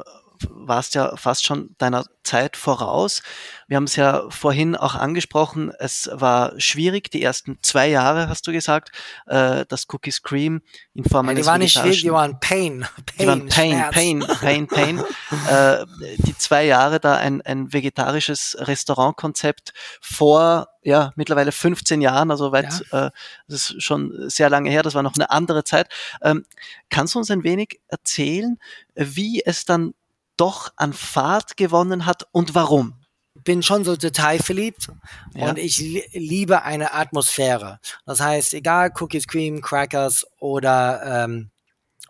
[0.48, 3.22] warst ja fast schon deiner Zeit voraus.
[3.68, 8.46] Wir haben es ja vorhin auch angesprochen, es war schwierig, die ersten zwei Jahre, hast
[8.46, 8.90] du gesagt,
[9.26, 10.62] äh, das Cookie Scream
[10.94, 12.86] in Form eines Die waren nicht schwierig, die waren Pain.
[13.06, 14.98] Pain die waren Pain, Pain, Pain, Pain.
[15.50, 15.84] äh,
[16.18, 22.84] die zwei Jahre da ein, ein vegetarisches Restaurantkonzept vor, ja, mittlerweile 15 Jahren, also weit,
[22.90, 23.06] ja.
[23.06, 23.10] äh,
[23.48, 25.88] das ist schon sehr lange her, das war noch eine andere Zeit.
[26.22, 26.44] Ähm,
[26.90, 28.58] kannst du uns ein wenig erzählen,
[28.94, 29.94] wie es dann
[30.36, 33.04] doch an Fahrt gewonnen hat und warum?
[33.42, 34.88] bin schon so detailverliebt
[35.34, 35.48] ja.
[35.48, 35.78] und ich
[36.12, 37.80] liebe eine Atmosphäre.
[38.06, 41.50] Das heißt, egal Cookies, Cream, Crackers oder ähm,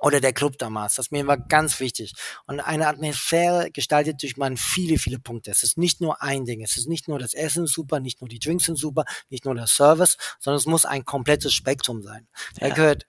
[0.00, 0.96] oder der Club damals.
[0.96, 2.12] Das mir war ganz wichtig.
[2.46, 5.50] Und eine Atmosphäre gestaltet durch man viele, viele Punkte.
[5.50, 6.62] Es ist nicht nur ein Ding.
[6.62, 9.54] Es ist nicht nur das Essen super, nicht nur die Drinks sind super, nicht nur
[9.54, 12.28] der Service, sondern es muss ein komplettes Spektrum sein.
[12.58, 13.06] Da gehört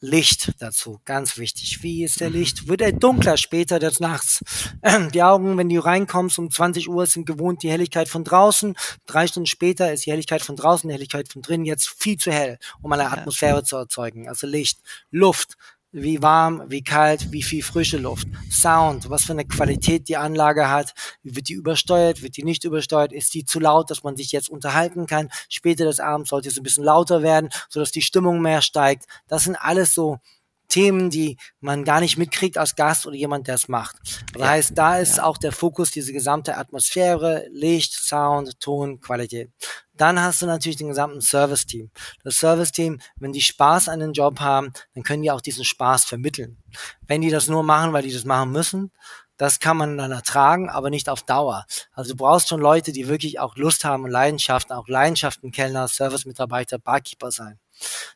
[0.00, 1.82] Licht dazu, ganz wichtig.
[1.82, 2.68] Wie ist der Licht?
[2.68, 4.44] Wird er dunkler später des Nachts?
[5.14, 8.76] Die Augen, wenn du reinkommst um 20 Uhr, sind gewohnt die Helligkeit von draußen.
[9.06, 12.30] Drei Stunden später ist die Helligkeit von draußen, die Helligkeit von drinnen jetzt viel zu
[12.30, 14.28] hell, um eine Atmosphäre zu erzeugen.
[14.28, 14.80] Also Licht,
[15.10, 15.56] Luft,
[16.02, 20.68] wie warm, wie kalt, wie viel frische Luft, Sound, was für eine Qualität die Anlage
[20.68, 20.92] hat,
[21.22, 24.50] wird die übersteuert, wird die nicht übersteuert, ist die zu laut, dass man sich jetzt
[24.50, 28.60] unterhalten kann, später des Abends sollte es ein bisschen lauter werden, sodass die Stimmung mehr
[28.60, 29.06] steigt.
[29.26, 30.18] Das sind alles so
[30.68, 33.96] Themen, die man gar nicht mitkriegt als Gast oder jemand, der es macht.
[34.32, 35.24] Das ja, heißt, da ist ja.
[35.24, 39.50] auch der Fokus, diese gesamte Atmosphäre, Licht, Sound, Ton, Qualität.
[39.94, 41.90] Dann hast du natürlich den gesamten Service-Team.
[42.22, 46.04] Das Service-Team, wenn die Spaß an den Job haben, dann können die auch diesen Spaß
[46.04, 46.58] vermitteln.
[47.06, 48.92] Wenn die das nur machen, weil die das machen müssen,
[49.36, 51.66] das kann man dann ertragen, aber nicht auf Dauer.
[51.92, 55.88] Also du brauchst schon Leute, die wirklich auch Lust haben und Leidenschaften, auch Leidenschaften, Kellner,
[55.88, 57.58] Service-Mitarbeiter, Barkeeper sein.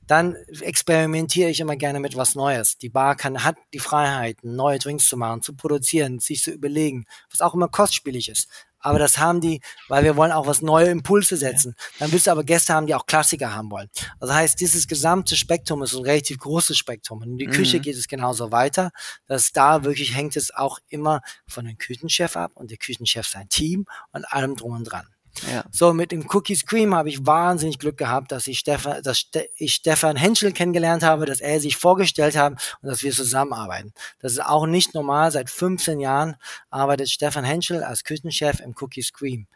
[0.06, 2.78] Dann experimentiere ich immer gerne mit was Neues.
[2.78, 7.04] Die Bar kann, hat die Freiheit, neue Drinks zu machen, zu produzieren, sich zu überlegen,
[7.30, 8.48] was auch immer kostspielig ist.
[8.80, 11.74] Aber das haben die, weil wir wollen auch was neue Impulse setzen.
[11.98, 13.90] Dann willst du aber Gäste haben, die auch Klassiker haben wollen.
[14.18, 17.20] Also heißt, dieses gesamte Spektrum ist ein relativ großes Spektrum.
[17.20, 17.52] Und in die mhm.
[17.52, 18.90] Küche geht es genauso weiter,
[19.26, 23.48] dass da wirklich hängt es auch immer von dem Küchenchef ab und der Küchenchef sein
[23.50, 25.06] Team und allem drum und dran.
[25.52, 25.64] Ja.
[25.70, 29.26] So, mit dem Cookies Cream habe ich wahnsinnig Glück gehabt, dass ich Stefan, dass
[29.56, 33.92] ich Stefan Henschel kennengelernt habe, dass er sich vorgestellt hat und dass wir zusammenarbeiten.
[34.20, 35.30] Das ist auch nicht normal.
[35.30, 36.36] Seit 15 Jahren
[36.70, 39.46] arbeitet Stefan Henschel als Küchenchef im Cookies Cream.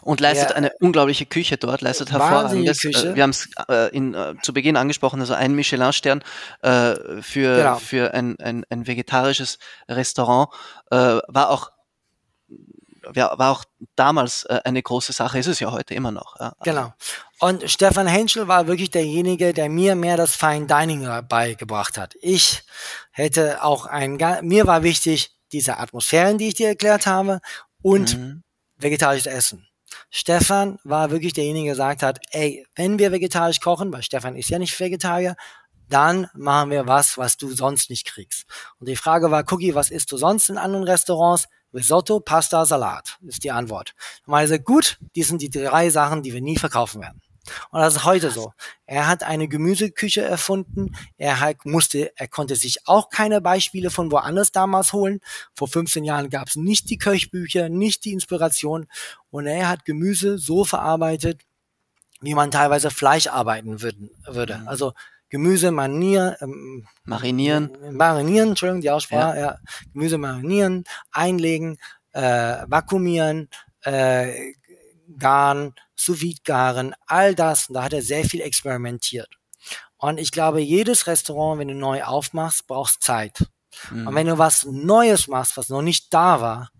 [0.00, 2.80] Und leistet ja, eine unglaubliche Küche dort, leistet hervorragendes.
[2.80, 3.10] Küche.
[3.10, 6.24] Äh, wir haben es äh, äh, zu Beginn angesprochen, also ein Michelin-Stern
[6.62, 7.76] äh, für, genau.
[7.76, 9.58] für ein, ein, ein vegetarisches
[9.88, 10.48] Restaurant
[10.90, 11.70] äh, war auch
[13.14, 13.64] war auch
[13.96, 16.38] damals äh, eine große Sache, ist es ja heute immer noch.
[16.40, 16.54] Ja.
[16.62, 16.92] Genau.
[17.40, 22.14] Und Stefan Henschel war wirklich derjenige, der mir mehr das Fine Dining beigebracht hat.
[22.20, 22.62] Ich
[23.10, 27.40] hätte auch ein, mir war wichtig, diese Atmosphären, die ich dir erklärt habe,
[27.82, 28.42] und mhm.
[28.76, 29.68] vegetarisches Essen.
[30.10, 34.48] Stefan war wirklich derjenige, der gesagt hat, ey, wenn wir vegetarisch kochen, weil Stefan ist
[34.48, 35.36] ja nicht Vegetarier,
[35.88, 38.46] dann machen wir was, was du sonst nicht kriegst.
[38.78, 41.48] Und die Frage war, Cookie, was isst du sonst in anderen Restaurants?
[41.74, 43.94] Risotto, Pasta, Salat ist die Antwort.
[44.26, 47.20] Also gut, die sind die drei Sachen, die wir nie verkaufen werden.
[47.70, 48.52] Und das ist heute so.
[48.86, 50.94] Er hat eine Gemüseküche erfunden.
[51.16, 55.20] Er hat, musste, er konnte sich auch keine Beispiele von woanders damals holen.
[55.54, 58.86] Vor 15 Jahren gab es nicht die Köchbücher, nicht die Inspiration.
[59.30, 61.40] Und er hat Gemüse so verarbeitet,
[62.20, 64.58] wie man teilweise Fleisch arbeiten würden, würde.
[64.58, 64.68] Mhm.
[64.68, 64.92] Also
[65.32, 67.70] Gemüse manier, ähm, marinieren.
[67.90, 69.44] Marinieren, Entschuldigung, die Aussprache, ja.
[69.52, 69.58] ja.
[69.94, 71.78] Gemüse marinieren, einlegen,
[72.12, 73.48] äh, vakuumieren,
[73.80, 74.52] äh,
[75.16, 77.70] garen, sous garen, all das.
[77.70, 79.30] Und da hat er sehr viel experimentiert.
[79.96, 83.46] Und ich glaube, jedes Restaurant, wenn du neu aufmachst, brauchst Zeit.
[83.90, 84.08] Mhm.
[84.08, 86.70] Und wenn du was Neues machst, was noch nicht da war,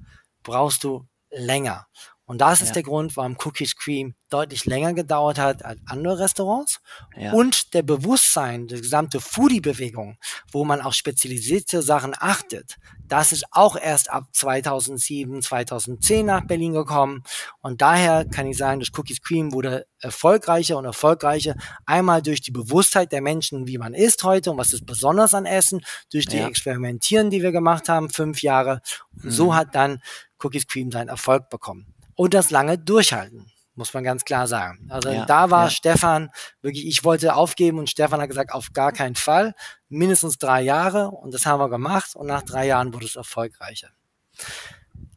[0.42, 1.86] brauchst du länger.
[2.33, 2.74] Und das ist ja.
[2.76, 6.80] der Grund, warum Cookies Cream deutlich länger gedauert hat als andere Restaurants.
[7.14, 7.33] Ja.
[7.33, 10.16] Und der Bewusstsein, die gesamte Foodie-Bewegung,
[10.51, 12.76] wo man auf spezialisierte Sachen achtet,
[13.07, 17.22] das ist auch erst ab 2007, 2010 nach Berlin gekommen.
[17.61, 21.55] Und daher kann ich sagen, dass Cookies Cream wurde erfolgreicher und erfolgreicher.
[21.85, 25.45] Einmal durch die Bewusstheit der Menschen, wie man isst heute und was ist besonders an
[25.45, 26.49] Essen, durch die ja.
[26.49, 28.80] Experimentieren, die wir gemacht haben, fünf Jahre.
[29.16, 29.30] Und mhm.
[29.33, 30.01] so hat dann
[30.43, 34.87] Cookies Cream seinen Erfolg bekommen und das lange durchhalten, muss man ganz klar sagen.
[34.91, 35.71] Also ja, da war ja.
[35.71, 39.55] Stefan wirklich, ich wollte aufgeben und Stefan hat gesagt, auf gar keinen Fall,
[39.89, 43.91] mindestens drei Jahre und das haben wir gemacht und nach drei Jahren wurde es erfolgreicher.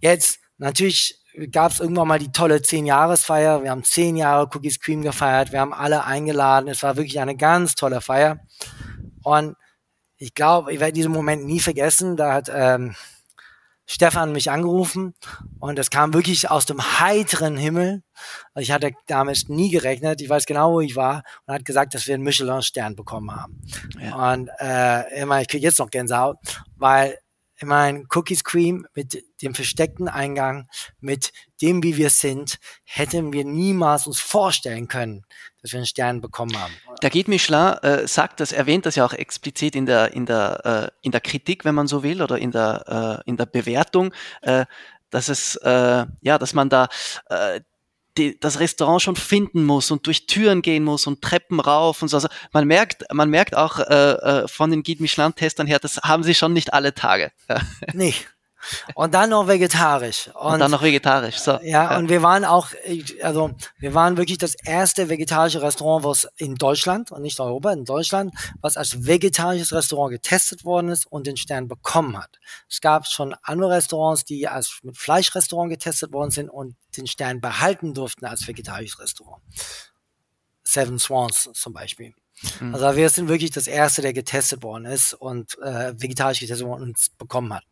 [0.02, 1.22] Jetzt natürlich
[1.52, 3.64] gab es irgendwann mal die tolle zehn-Jahresfeier.
[3.64, 5.52] Wir haben zehn Jahre Cookies Cream gefeiert.
[5.52, 6.70] Wir haben alle eingeladen.
[6.70, 8.39] Es war wirklich eine ganz tolle Feier.
[9.24, 9.56] Und
[10.18, 12.16] ich glaube, ich werde diesen Moment nie vergessen.
[12.16, 12.96] Da hat ähm,
[13.88, 15.13] Stefan mich angerufen
[15.59, 18.03] und es kam wirklich aus dem heiteren Himmel.
[18.53, 20.21] Also ich hatte damit nie gerechnet.
[20.21, 23.61] Ich weiß genau, wo ich war und hat gesagt, dass wir einen Michelin-Stern bekommen haben.
[23.99, 24.31] Ja.
[24.31, 26.38] Und äh, immer, ich kriege jetzt noch Gänsehaut,
[26.77, 27.17] weil
[27.66, 33.43] ich meine, Cookies Cream mit dem versteckten Eingang, mit dem, wie wir sind, hätten wir
[33.43, 35.26] niemals uns vorstellen können,
[35.63, 36.74] dass wir einen Stern bekommen haben.
[37.01, 40.91] Da geht Michelin, äh, sagt das, erwähnt das ja auch explizit in der, in der,
[40.93, 44.13] äh, in der Kritik, wenn man so will, oder in der, äh, in der Bewertung,
[44.43, 44.68] äh,
[45.09, 46.88] dass es, äh, ja, dass man da
[47.30, 47.61] äh,
[48.18, 52.07] die, das Restaurant schon finden muss und durch Türen gehen muss und Treppen rauf und
[52.07, 52.18] so.
[52.18, 54.11] Also man merkt, man merkt auch äh,
[54.43, 57.32] äh von den Guide Michelin-Testern her, das haben sie schon nicht alle Tage.
[57.93, 58.13] Nee,
[58.95, 60.28] und dann noch vegetarisch.
[60.28, 61.51] Und, und dann noch vegetarisch, so.
[61.61, 62.70] Ja, ja, und wir waren auch,
[63.22, 67.86] also wir waren wirklich das erste vegetarische Restaurant, was in Deutschland und nicht Europa, in
[67.86, 72.39] Deutschland, was als vegetarisches Restaurant getestet worden ist und den Stern bekommen hat.
[72.70, 77.41] Es gab schon andere Restaurants, die als mit Fleischrestaurant getestet worden sind und den Stern
[77.41, 79.41] behalten durften als vegetarisches Restaurant.
[80.63, 82.13] Seven Swans zum Beispiel.
[82.59, 82.73] Mhm.
[82.73, 86.83] Also wir sind wirklich das erste, der getestet worden ist und äh, vegetarisch getestet worden
[86.83, 87.63] und bekommen hat.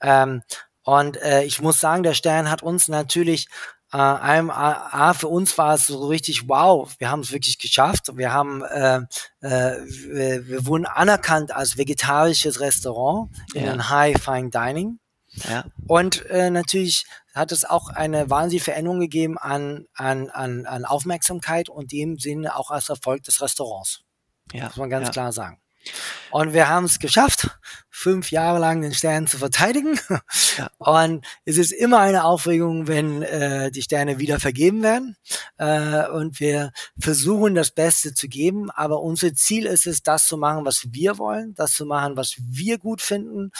[0.00, 0.42] Ähm,
[0.82, 3.48] und äh, ich muss sagen, der Stern hat uns natürlich
[3.92, 8.16] äh, einem, A, für uns war es so richtig wow, wir haben es wirklich geschafft.
[8.16, 8.98] Wir haben, äh,
[9.40, 9.76] äh,
[10.10, 13.72] wir, wir wurden anerkannt als vegetarisches Restaurant in ja.
[13.72, 14.98] ein High Fine Dining.
[15.48, 15.64] Ja.
[15.86, 17.04] Und äh, natürlich
[17.34, 22.56] hat es auch eine wahnsinnige Veränderung gegeben an, an, an, an Aufmerksamkeit und dem Sinne
[22.56, 24.02] auch als Erfolg des Restaurants.
[24.52, 25.12] Ja, muss man ganz ja.
[25.12, 25.60] klar sagen.
[26.30, 27.48] Und wir haben es geschafft,
[27.88, 29.98] fünf Jahre lang den Stern zu verteidigen.
[30.58, 30.70] Ja.
[30.78, 35.16] Und es ist immer eine Aufregung, wenn äh, die Sterne wieder vergeben werden.
[35.58, 38.70] Äh, und wir versuchen das Beste zu geben.
[38.70, 42.36] Aber unser Ziel ist es, das zu machen, was wir wollen, das zu machen, was
[42.38, 43.50] wir gut finden.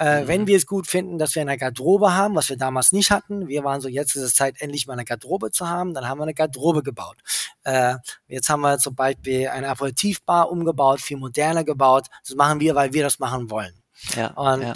[0.00, 0.28] Äh, mhm.
[0.28, 3.48] Wenn wir es gut finden, dass wir eine Garderobe haben, was wir damals nicht hatten.
[3.48, 5.92] Wir waren so, jetzt ist es Zeit, endlich mal eine Garderobe zu haben.
[5.92, 7.18] Dann haben wir eine Garderobe gebaut.
[7.64, 7.96] Äh,
[8.26, 12.06] jetzt haben wir zum Beispiel eine Aperitivbar umgebaut, viel moderner gebaut.
[12.26, 13.74] Das machen wir, weil wir das machen wollen.
[14.16, 14.72] Ja, und ja.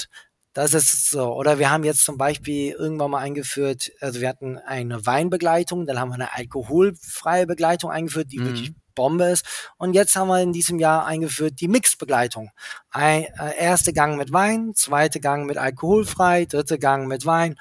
[0.53, 1.35] Das ist so.
[1.35, 5.99] Oder wir haben jetzt zum Beispiel irgendwann mal eingeführt, also wir hatten eine Weinbegleitung, dann
[5.99, 8.47] haben wir eine alkoholfreie Begleitung eingeführt, die mhm.
[8.47, 9.45] wirklich Bombe ist.
[9.77, 12.51] Und jetzt haben wir in diesem Jahr eingeführt die Mixbegleitung.
[12.91, 17.57] Ein, äh, erste Gang mit Wein, zweite Gang mit alkoholfrei, dritte Gang mit Wein.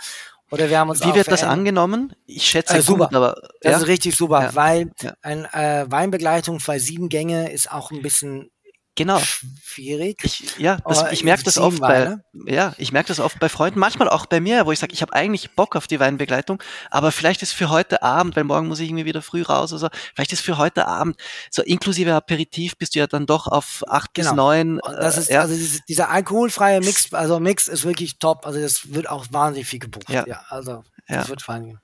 [0.52, 2.14] Oder wir haben uns Wie wird das angenommen?
[2.28, 3.08] Ich schätze äh, super.
[3.08, 3.78] Gut, aber das ja?
[3.80, 4.56] ist richtig super, ja.
[4.56, 5.14] weil ja.
[5.24, 8.52] eine äh, Weinbegleitung bei sieben Gänge ist auch ein bisschen
[8.96, 9.20] Genau.
[9.64, 10.20] Schwierig.
[10.24, 13.80] Ich, ja, das, ich merke das oft bei, ja, ich merke das oft bei Freunden,
[13.80, 17.12] manchmal auch bei mir, wo ich sage, ich habe eigentlich Bock auf die Weinbegleitung, aber
[17.12, 19.88] vielleicht ist für heute Abend, weil morgen muss ich irgendwie wieder früh raus oder so,
[20.14, 21.18] vielleicht ist für heute Abend,
[21.50, 24.30] so inklusive Aperitif bist du ja dann doch auf acht genau.
[24.30, 24.80] bis neun.
[24.86, 25.42] Das ist, äh, ja.
[25.42, 29.68] also diese, dieser alkoholfreie Mix, also Mix ist wirklich top, also das wird auch wahnsinnig
[29.68, 30.10] viel gebucht.
[30.10, 31.30] Ja, ja also das ja.
[31.30, 31.80] wird wahnsinnig.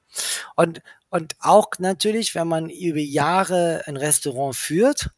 [0.55, 5.09] Und, und auch natürlich, wenn man über Jahre ein Restaurant führt,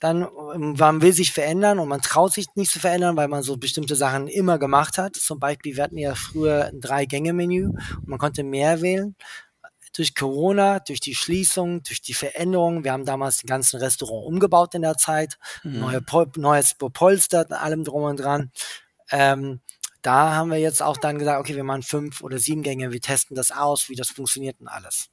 [0.00, 3.42] dann ähm, man will sich verändern und man traut sich nicht zu verändern, weil man
[3.42, 5.16] so bestimmte Sachen immer gemacht hat.
[5.16, 9.16] Zum Beispiel, wir hatten ja früher ein Drei-Gänge-Menü und man konnte mehr wählen.
[9.96, 14.74] Durch Corona, durch die Schließung, durch die Veränderung, wir haben damals den ganzen Restaurant umgebaut
[14.74, 15.80] in der Zeit, mhm.
[15.80, 18.50] neue Pol neues bepolstert, allem drum und dran.
[19.10, 19.60] Ähm,
[20.02, 23.00] da haben wir jetzt auch dann gesagt, okay, wir machen fünf oder sieben Gänge, wir
[23.00, 25.08] testen das aus, wie das funktioniert und alles.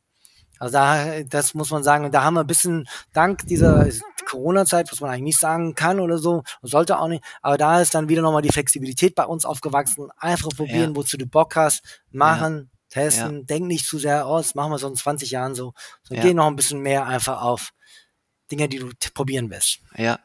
[0.62, 3.88] Also da, das muss man sagen, da haben wir ein bisschen dank dieser
[4.28, 7.96] Corona-Zeit, was man eigentlich nicht sagen kann oder so, sollte auch nicht, aber da ist
[7.96, 10.10] dann wieder nochmal die Flexibilität bei uns aufgewachsen.
[10.18, 10.96] Einfach probieren, ja.
[10.96, 13.02] wozu du Bock hast, machen, ja.
[13.02, 13.44] testen, ja.
[13.44, 15.74] denk nicht zu sehr aus, machen wir so in 20 Jahren so.
[16.04, 17.72] so Geh noch ein bisschen mehr einfach auf
[18.52, 19.80] Dinge, die du probieren willst.
[19.98, 20.20] Ja.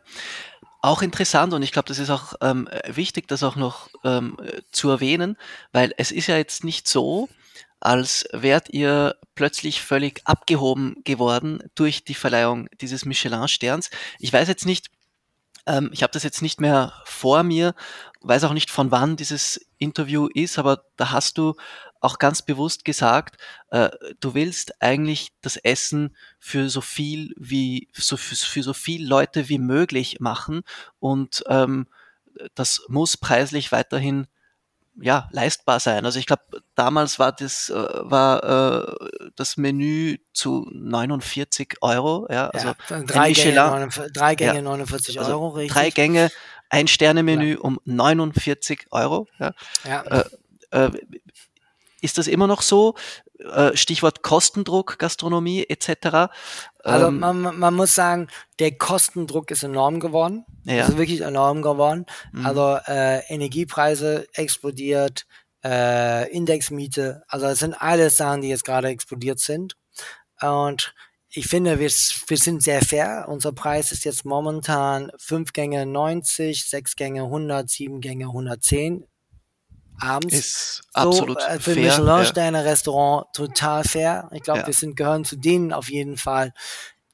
[0.83, 4.37] Auch interessant und ich glaube, das ist auch ähm, wichtig, das auch noch ähm,
[4.71, 5.39] zu erwähnen,
[5.73, 7.31] weil es ist ja jetzt nicht so,
[7.81, 13.91] als wärt ihr plötzlich völlig abgehoben geworden durch die Verleihung dieses Michelin-Sterns.
[14.19, 14.91] Ich weiß jetzt nicht,
[15.67, 17.75] ähm, ich habe das jetzt nicht mehr vor mir,
[18.23, 21.55] weiß auch nicht von wann dieses Interview ist, aber da hast du
[22.01, 23.37] auch ganz bewusst gesagt,
[23.71, 29.07] äh, du willst eigentlich das Essen für so viel wie so für, für so viel
[29.07, 30.63] Leute wie möglich machen
[30.99, 31.89] und ähm,
[32.55, 34.27] das muss preislich weiterhin
[35.01, 36.05] ja, leistbar sein.
[36.05, 36.43] Also ich glaube,
[36.75, 42.27] damals war das, äh, war äh, das Menü zu 49 Euro.
[42.31, 45.75] Ja, also ja, drei, Gänge, 49, drei Gänge ja, 49 also Euro, richtig.
[45.75, 46.31] Drei Gänge,
[46.71, 47.59] ein Sternemenü ja.
[47.59, 49.27] um 49 Euro.
[49.39, 49.53] Ja.
[49.85, 50.03] ja.
[50.03, 50.25] Äh,
[50.71, 50.91] äh,
[52.01, 52.95] ist das immer noch so?
[53.39, 56.33] Äh, Stichwort Kostendruck, Gastronomie etc.
[56.83, 58.29] Also ähm, man, man muss sagen,
[58.59, 60.45] der Kostendruck ist enorm geworden.
[60.65, 60.87] Ja.
[60.87, 62.07] ist wirklich enorm geworden.
[62.33, 62.47] Mhm.
[62.47, 65.27] Also äh, Energiepreise explodiert,
[65.63, 69.77] äh, Indexmiete, also das sind alles Sachen, die jetzt gerade explodiert sind.
[70.41, 70.95] Und
[71.29, 73.27] ich finde, wir, wir sind sehr fair.
[73.29, 79.07] Unser Preis ist jetzt momentan fünf Gänge 90, sechs Gänge 100, sieben Gänge 110
[80.01, 80.35] abends.
[80.35, 81.85] Ist absolut so, äh, für fair.
[81.85, 84.29] Michelin-Sterne Restaurant total fair.
[84.33, 84.67] Ich glaube, ja.
[84.67, 86.53] wir sind gehören zu denen auf jeden Fall,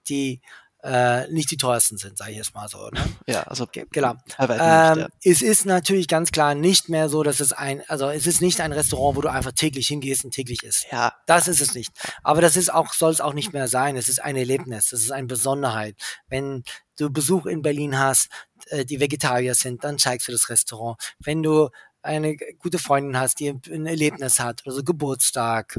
[0.08, 0.40] die
[0.82, 2.88] äh, nicht die teuersten sind, sage ich jetzt mal so.
[2.90, 3.00] Ne?
[3.28, 4.14] Ja, also genau.
[4.38, 5.08] Ähm, nicht, ja.
[5.22, 8.60] Es ist natürlich ganz klar nicht mehr so, dass es ein, also es ist nicht
[8.60, 10.86] ein Restaurant, wo du einfach täglich hingehst und täglich isst.
[10.90, 11.12] Ja.
[11.26, 11.92] Das ist es nicht.
[12.24, 13.96] Aber das ist auch, soll es auch nicht mehr sein.
[13.96, 15.94] Es ist ein Erlebnis, es ist eine Besonderheit.
[16.28, 16.64] Wenn
[16.98, 18.28] du Besuch in Berlin hast,
[18.66, 20.98] äh, die Vegetarier sind, dann zeigst du das Restaurant.
[21.20, 21.68] Wenn du
[22.02, 25.78] eine gute Freundin hast, die ein Erlebnis hat, also Geburtstag,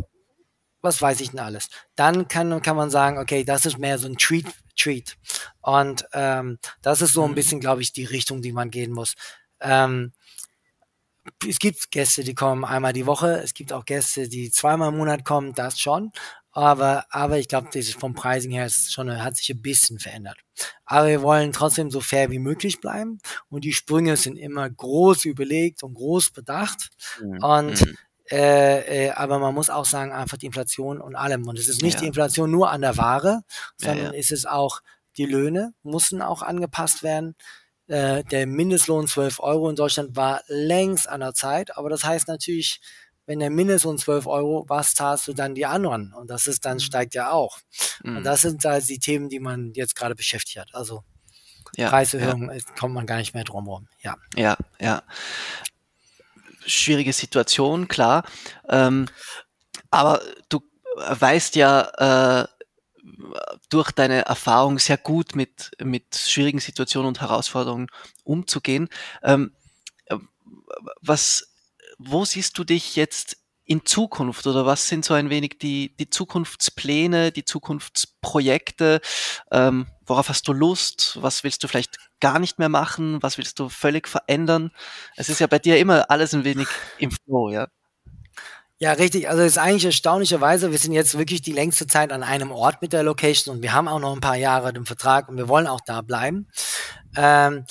[0.82, 4.08] was weiß ich denn alles, dann kann, kann man sagen, okay, das ist mehr so
[4.08, 4.46] ein Treat,
[4.78, 5.18] Treat.
[5.62, 7.36] Und ähm, das ist so ein mhm.
[7.36, 9.16] bisschen, glaube ich, die Richtung, die man gehen muss.
[9.62, 10.14] Ähm,
[11.48, 13.42] es gibt Gäste, die kommen einmal die Woche.
[13.42, 16.12] Es gibt auch Gäste, die zweimal im Monat kommen, das schon.
[16.56, 20.38] Aber, aber ich glaube, das vom Pricing her ist schon, hat sich ein bisschen verändert.
[20.86, 23.18] Aber wir wollen trotzdem so fair wie möglich bleiben.
[23.50, 26.92] Und die Sprünge sind immer groß überlegt und groß bedacht.
[27.20, 27.44] Mhm.
[27.44, 27.98] Und, mhm.
[28.30, 31.48] äh, äh, aber man muss auch sagen, einfach die Inflation und allem.
[31.48, 32.02] Und es ist nicht ja.
[32.02, 33.42] die Inflation nur an der Ware,
[33.78, 34.20] sondern ja, ja.
[34.20, 34.82] ist es auch,
[35.18, 37.36] die Löhne müssen auch angepasst werden.
[37.88, 41.76] Äh, der Mindestlohn 12 Euro in Deutschland war längst an der Zeit.
[41.78, 42.80] Aber das heißt natürlich,
[43.26, 46.14] wenn der Mindestlohn 12 Euro, was zahlst du dann die anderen?
[46.14, 46.82] Und das ist dann, mhm.
[46.82, 47.60] steigt ja auch.
[48.04, 48.18] Mhm.
[48.18, 50.70] Und das sind halt die Themen, die man jetzt gerade beschäftigt hat.
[50.74, 51.04] Also
[51.76, 52.60] ja, Preiserhöhung ja.
[52.78, 53.88] kommt man gar nicht mehr drum rum.
[54.02, 54.18] Ja.
[54.36, 55.04] Ja, ja.
[56.66, 58.24] Schwierige Situation, klar.
[58.70, 59.08] Ähm,
[59.90, 60.62] aber du
[60.96, 62.48] weißt ja äh,
[63.70, 67.88] durch deine Erfahrung sehr gut mit, mit schwierigen Situationen und Herausforderungen
[68.24, 68.90] umzugehen.
[69.24, 69.54] Ähm,
[71.02, 71.53] was
[72.06, 76.10] wo siehst du dich jetzt in Zukunft oder was sind so ein wenig die, die
[76.10, 79.00] Zukunftspläne, die Zukunftsprojekte?
[79.52, 81.18] Ähm, worauf hast du Lust?
[81.22, 83.24] Was willst du vielleicht gar nicht mehr machen?
[83.24, 84.72] Was willst du völlig verändern?
[85.16, 87.68] Es ist ja bei dir immer alles ein wenig im Flow, ja.
[88.80, 89.30] Ja, richtig.
[89.30, 92.82] Also es ist eigentlich erstaunlicherweise, wir sind jetzt wirklich die längste Zeit an einem Ort
[92.82, 95.48] mit der Location und wir haben auch noch ein paar Jahre den Vertrag und wir
[95.48, 96.50] wollen auch da bleiben.
[97.16, 97.66] Ähm,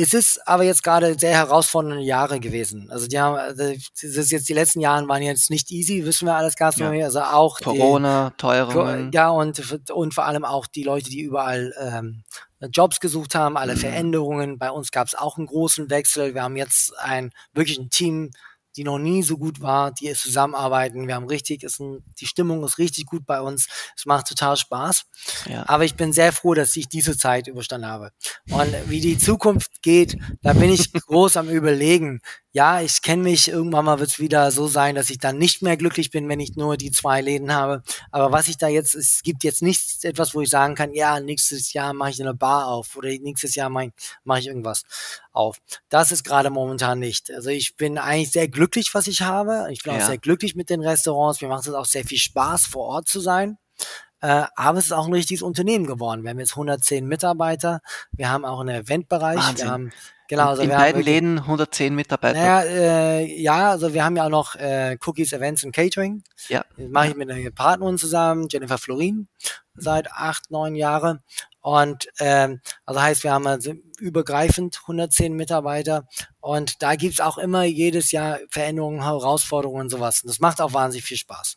[0.00, 2.88] es ist aber jetzt gerade sehr herausfordernde Jahre gewesen.
[2.88, 6.26] Also die haben, also das ist jetzt die letzten Jahre waren jetzt nicht easy, wissen
[6.26, 7.00] wir alles Gastronomie.
[7.00, 7.06] Ja.
[7.06, 9.10] Also auch Corona, Teuerungen.
[9.12, 12.22] Ja und und vor allem auch die Leute, die überall ähm,
[12.70, 13.78] Jobs gesucht haben, alle mhm.
[13.80, 14.58] Veränderungen.
[14.58, 16.32] Bei uns gab es auch einen großen Wechsel.
[16.32, 18.30] Wir haben jetzt ein wirklich ein Team
[18.78, 21.08] die noch nie so gut war, die zusammenarbeiten.
[21.08, 23.66] Wir haben richtig, ist ein, die Stimmung ist richtig gut bei uns.
[23.96, 25.04] Es macht total Spaß.
[25.50, 25.68] Ja.
[25.68, 28.12] Aber ich bin sehr froh, dass ich diese Zeit überstanden habe.
[28.50, 32.20] Und wie die Zukunft geht, da bin ich groß am Überlegen
[32.52, 35.60] ja, ich kenne mich, irgendwann mal wird es wieder so sein, dass ich dann nicht
[35.60, 37.82] mehr glücklich bin, wenn ich nur die zwei Läden habe.
[38.10, 41.20] Aber was ich da jetzt, es gibt jetzt nichts etwas, wo ich sagen kann, ja,
[41.20, 43.90] nächstes Jahr mache ich eine Bar auf oder nächstes Jahr mache
[44.24, 44.84] mach ich irgendwas
[45.32, 45.58] auf.
[45.90, 47.30] Das ist gerade momentan nicht.
[47.30, 49.68] Also ich bin eigentlich sehr glücklich, was ich habe.
[49.70, 50.00] Ich bin ja.
[50.00, 51.42] auch sehr glücklich mit den Restaurants.
[51.42, 53.58] Mir macht es auch sehr viel Spaß, vor Ort zu sein.
[54.20, 56.22] Äh, aber es ist auch ein richtiges Unternehmen geworden.
[56.22, 57.80] Wir haben jetzt 110 Mitarbeiter.
[58.12, 59.38] Wir haben auch einen Eventbereich.
[59.38, 59.66] Wahnsinn.
[59.66, 59.92] Wir haben
[60.28, 62.38] Genau, also in beiden Läden 110 Mitarbeiter.
[62.38, 66.22] Naja, äh, ja, also wir haben ja auch noch äh, Cookies, Events und Catering.
[66.48, 66.66] Ja.
[66.76, 69.28] Das mache ich mit einer Partnerin zusammen, Jennifer Florin,
[69.74, 71.20] seit acht, neun Jahren.
[71.60, 76.06] Und ähm, also heißt, wir haben also übergreifend 110 Mitarbeiter
[76.40, 80.22] und da gibt's auch immer jedes Jahr Veränderungen, Herausforderungen und sowas.
[80.22, 81.56] Und das macht auch wahnsinnig viel Spaß.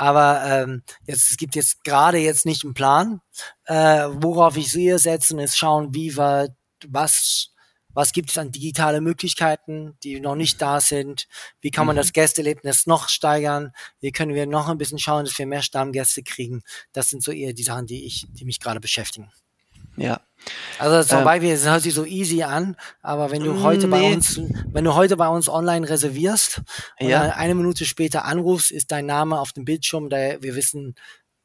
[0.00, 3.20] Aber ähm, jetzt, es gibt jetzt gerade jetzt nicht einen Plan.
[3.66, 6.56] Äh, worauf ich sehe setzen, ist schauen, wie wir
[6.88, 7.52] was
[7.92, 11.28] was gibt es an digitale Möglichkeiten, die noch nicht da sind?
[11.60, 11.98] Wie kann man mhm.
[11.98, 13.72] das Gästeerlebnis noch steigern?
[14.00, 16.62] Wie können wir noch ein bisschen schauen, dass wir mehr Stammgäste kriegen?
[16.92, 19.30] Das sind so eher die Sachen, die ich, die mich gerade beschäftigen.
[19.96, 20.22] Ja.
[20.78, 23.90] Also zum ähm, Beispiel, es hört sich so easy an, aber wenn du heute nee.
[23.90, 24.40] bei uns,
[24.72, 26.62] wenn du heute bei uns online reservierst
[26.98, 27.24] ja.
[27.24, 30.94] und eine Minute später anrufst, ist dein Name auf dem Bildschirm, da wir wissen,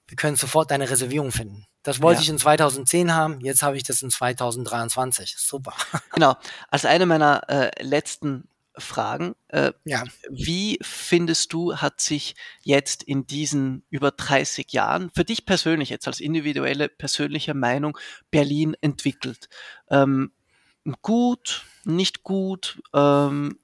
[0.08, 1.66] wir können sofort deine Reservierung finden.
[1.84, 2.24] Das wollte ja.
[2.24, 5.36] ich in 2010 haben, jetzt habe ich das in 2023.
[5.38, 5.74] Super.
[6.14, 6.36] Genau.
[6.70, 8.48] Als eine meiner äh, letzten
[8.78, 10.04] Fragen, äh, ja.
[10.30, 16.08] wie findest du, hat sich jetzt in diesen über 30 Jahren für dich persönlich, jetzt
[16.08, 17.98] als individuelle persönliche Meinung,
[18.32, 19.50] Berlin entwickelt?
[19.90, 20.32] Ähm,
[21.02, 22.82] gut, nicht gut?
[22.94, 23.60] Ähm,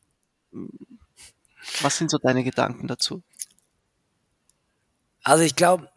[1.81, 3.23] was sind so deine Gedanken dazu?
[5.23, 5.91] Also ich glaube,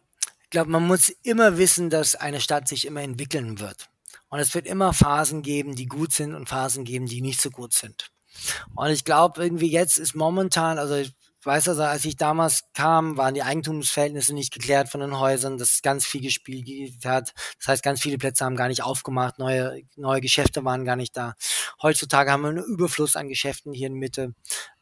[0.55, 3.89] glaube, man muss immer wissen, dass eine Stadt sich immer entwickeln wird.
[4.29, 7.49] Und es wird immer Phasen geben, die gut sind und Phasen geben, die nicht so
[7.49, 8.09] gut sind.
[8.75, 11.13] Und ich glaube, irgendwie jetzt ist momentan, also ich
[11.45, 15.81] weiß also, als ich damals kam, waren die Eigentumsverhältnisse nicht geklärt von den Häusern, das
[15.81, 17.33] ganz viel gespielt hat.
[17.59, 21.15] Das heißt, ganz viele Plätze haben gar nicht aufgemacht, neue, neue Geschäfte waren gar nicht
[21.15, 21.35] da.
[21.81, 24.33] Heutzutage haben wir einen Überfluss an Geschäften hier in Mitte.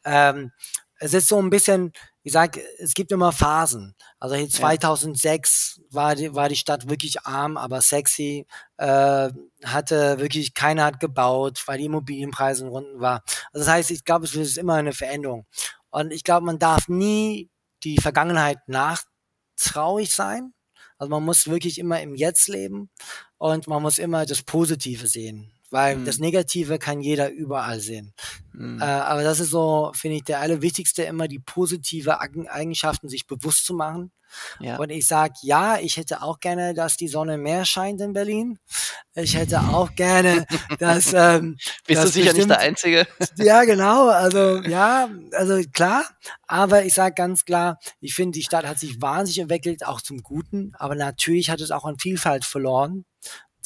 [0.04, 0.52] Ähm,
[0.98, 1.92] es ist so ein bisschen,
[2.24, 3.94] ich sag, es gibt immer Phasen.
[4.18, 5.94] Also hier 2006 ja.
[5.94, 8.46] war die, war die Stadt wirklich arm, aber sexy,
[8.78, 9.28] äh,
[9.62, 13.22] hatte wirklich, keiner hat gebaut, weil die Immobilienpreise unten war.
[13.52, 15.46] Also das heißt, ich glaube, es ist immer eine Veränderung.
[15.90, 17.50] Und ich glaube, man darf nie
[17.84, 20.54] die Vergangenheit nachtraurig sein.
[20.96, 22.90] Also man muss wirklich immer im Jetzt leben
[23.36, 26.04] und man muss immer das Positive sehen weil mhm.
[26.04, 28.14] das Negative kann jeder überall sehen.
[28.52, 28.80] Mhm.
[28.80, 33.66] Äh, aber das ist so, finde ich, der allerwichtigste, immer die positive Eigenschaften sich bewusst
[33.66, 34.12] zu machen.
[34.60, 34.76] Ja.
[34.76, 38.60] Und ich sage, ja, ich hätte auch gerne, dass die Sonne mehr scheint in Berlin.
[39.14, 40.46] Ich hätte auch gerne,
[40.78, 41.12] dass.
[41.12, 41.56] Ähm,
[41.88, 43.06] Bist dass du sicher bestimmt, nicht der Einzige?
[43.36, 44.10] Ja, genau.
[44.10, 46.04] Also ja, also klar.
[46.46, 50.22] Aber ich sage ganz klar, ich finde, die Stadt hat sich wahnsinnig entwickelt, auch zum
[50.22, 50.72] Guten.
[50.78, 53.04] Aber natürlich hat es auch an Vielfalt verloren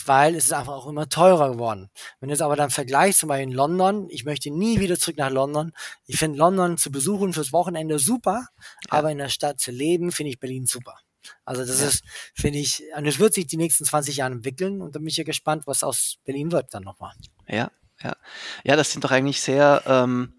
[0.08, 1.90] weil es ist einfach auch immer teurer geworden.
[2.20, 5.18] Wenn du es aber dann vergleichst, zum Beispiel in London, ich möchte nie wieder zurück
[5.18, 5.72] nach London.
[6.06, 8.46] Ich finde London zu besuchen fürs Wochenende super,
[8.90, 8.98] ja.
[8.98, 10.96] aber in der Stadt zu leben, finde ich Berlin super.
[11.44, 11.88] Also das ja.
[11.88, 12.04] ist,
[12.34, 15.16] finde ich, und es wird sich die nächsten 20 Jahre entwickeln und da bin ich
[15.16, 17.14] ja gespannt, was aus Berlin wird dann nochmal.
[17.46, 17.70] Ja,
[18.02, 18.16] ja.
[18.64, 20.34] Ja, das sind doch eigentlich sehr ähm,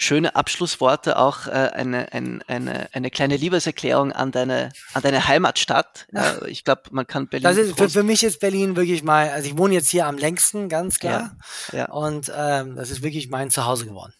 [0.00, 6.06] schöne Abschlussworte, auch äh, eine, ein, eine, eine kleine Liebeserklärung an deine, an deine Heimatstadt.
[6.20, 7.44] Ja, ich glaube, man kann Berlin.
[7.44, 10.18] Das ist, für, für mich ist Berlin wirklich mal, also ich wohne jetzt hier am
[10.18, 11.36] längsten, ganz klar.
[11.72, 11.88] Ja, ja.
[11.90, 14.12] Und ähm, das ist wirklich mein Zuhause geworden.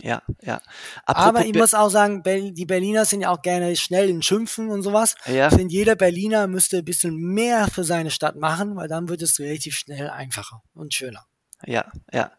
[0.00, 0.60] Ja, ja.
[1.04, 4.70] Apropos Aber ich muss auch sagen, die Berliner sind ja auch gerne schnell in Schimpfen
[4.70, 5.16] und sowas.
[5.26, 5.48] Ja.
[5.48, 9.22] Ich finde, jeder Berliner müsste ein bisschen mehr für seine Stadt machen, weil dann wird
[9.22, 11.24] es relativ schnell einfacher und schöner.
[11.66, 12.30] Ja, ja.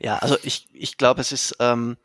[0.00, 1.96] Ja, also ich, ich glaube, es ist ähm,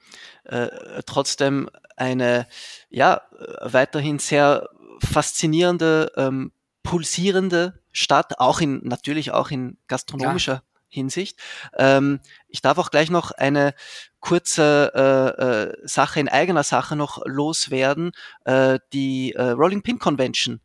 [0.46, 0.68] äh,
[1.06, 2.48] trotzdem eine
[2.90, 3.22] ja
[3.62, 6.52] weiterhin sehr faszinierende, ähm,
[6.84, 10.62] pulsierende Stadt, auch in natürlich auch in gastronomischer ja.
[10.88, 11.40] Hinsicht.
[11.78, 13.74] Ähm, ich darf auch gleich noch eine
[14.20, 18.12] kurze äh, äh, Sache in eigener Sache noch loswerden.
[18.46, 20.62] Äh, die äh, Rolling Pin Convention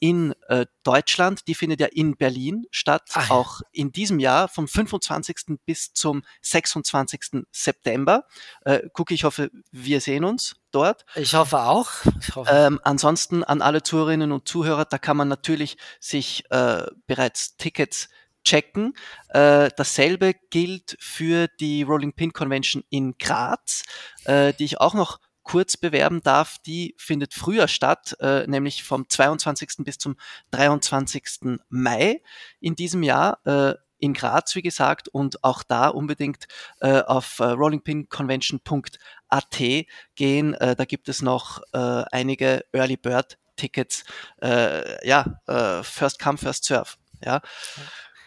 [0.00, 3.30] in äh, Deutschland, die findet ja in Berlin statt, Ach.
[3.30, 5.58] auch in diesem Jahr vom 25.
[5.64, 7.46] bis zum 26.
[7.50, 8.26] September.
[8.64, 11.04] Äh, Gucke, ich hoffe, wir sehen uns dort.
[11.14, 11.90] Ich hoffe auch.
[12.20, 12.50] Ich hoffe.
[12.52, 18.08] Ähm, ansonsten an alle Zuhörerinnen und Zuhörer, da kann man natürlich sich äh, bereits Tickets
[18.44, 18.94] checken.
[19.28, 23.84] Äh, dasselbe gilt für die Rolling Pin Convention in Graz,
[24.24, 29.06] äh, die ich auch noch kurz bewerben darf, die findet früher statt, äh, nämlich vom
[29.08, 29.84] 22.
[29.84, 30.16] bis zum
[30.50, 31.60] 23.
[31.68, 32.22] Mai
[32.60, 33.38] in diesem Jahr.
[33.46, 36.46] Äh, in Graz, wie gesagt, und auch da unbedingt
[36.80, 40.54] äh, auf äh, rollingpinconvention.at gehen.
[40.54, 44.04] Äh, da gibt es noch äh, einige Early Bird Tickets.
[44.42, 46.96] Äh, ja, äh, First Come, First Serve.
[47.24, 47.40] Ja.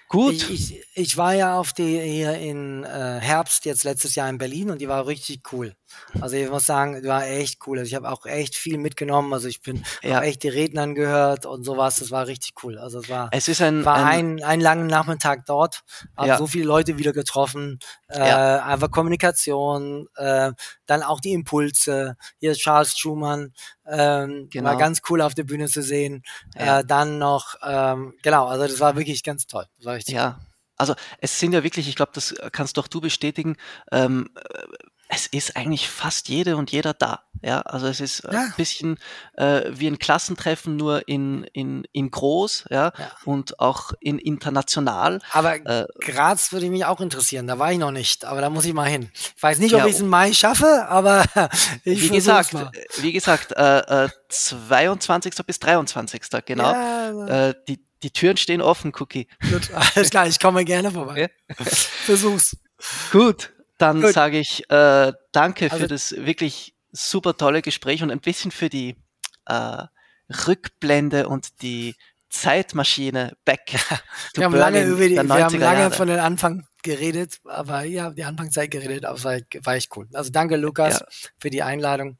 [0.10, 0.34] Gut.
[0.34, 4.38] Ich, ich, ich, war ja auf die hier in äh, Herbst jetzt letztes Jahr in
[4.38, 5.76] Berlin und die war richtig cool.
[6.22, 7.80] Also ich muss sagen, die war echt cool.
[7.80, 9.34] Also ich habe auch echt viel mitgenommen.
[9.34, 10.22] Also ich bin ja.
[10.22, 11.97] echt die Rednern gehört und sowas.
[11.97, 12.78] Das war richtig cool.
[12.78, 15.84] Also es war, es ist ein, war ein, ein, ein langen Nachmittag dort,
[16.16, 16.38] habe ja.
[16.38, 17.80] so viele Leute wieder getroffen.
[18.08, 18.64] Äh, ja.
[18.64, 20.51] Einfach Kommunikation, äh,
[20.86, 22.16] dann auch die Impulse.
[22.39, 23.53] Hier ist Charles Schumann,
[23.86, 24.70] ähm, genau.
[24.70, 26.24] war ganz cool auf der Bühne zu sehen.
[26.55, 29.66] Äh, dann noch, ähm, genau, also das war wirklich ganz toll.
[29.78, 30.39] Das war richtig ja.
[30.78, 33.58] Also es sind ja wirklich, ich glaube, das kannst doch du bestätigen,
[33.91, 34.30] ähm,
[35.10, 37.22] es ist eigentlich fast jede und jeder da.
[37.41, 38.32] Ja, also es ist ja.
[38.32, 38.98] ein bisschen
[39.34, 43.12] äh, wie ein Klassentreffen, nur in, in, in groß, ja, ja.
[43.24, 45.20] und auch in international.
[45.32, 48.66] Aber äh, Graz würde mich auch interessieren, da war ich noch nicht, aber da muss
[48.66, 49.12] ich mal hin.
[49.14, 51.24] Ich weiß nicht, ob ja, ich es im Mai schaffe, aber
[51.84, 52.72] ich wie gesagt, mal.
[52.98, 55.36] wie gesagt, äh, äh, 22.
[55.45, 56.22] bis 23.
[56.45, 56.72] genau.
[56.72, 59.28] Ja, äh, die, die Türen stehen offen, Cookie.
[59.50, 61.30] Gut, alles klar, ich komme gerne vorbei.
[62.06, 62.58] Versuch's.
[63.12, 68.20] Gut, dann sage ich äh, danke also, für das wirklich super tolle Gespräch und ein
[68.20, 68.95] bisschen für die
[69.45, 69.84] äh,
[70.48, 71.95] Rückblende und die
[72.30, 73.74] Zeitmaschine back.
[74.36, 75.91] wir haben lange über die, wir haben lange Jahre.
[75.91, 80.08] von den Anfang geredet, aber ja, die Anfangszeit geredet, aber war, war echt cool.
[80.14, 81.06] Also danke Lukas ja.
[81.39, 82.18] für die Einladung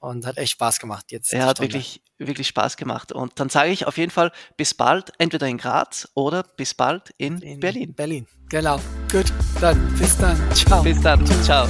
[0.00, 1.32] und hat echt Spaß gemacht jetzt.
[1.32, 3.12] Er hat wirklich, wirklich Spaß gemacht.
[3.12, 7.14] Und dann sage ich auf jeden Fall bis bald, entweder in Graz oder bis bald
[7.18, 7.94] in, in Berlin.
[7.94, 8.80] Berlin, genau.
[9.10, 10.36] Gut, dann bis dann.
[10.54, 10.82] Ciao.
[10.82, 11.24] Bis dann.
[11.42, 11.68] Ciao.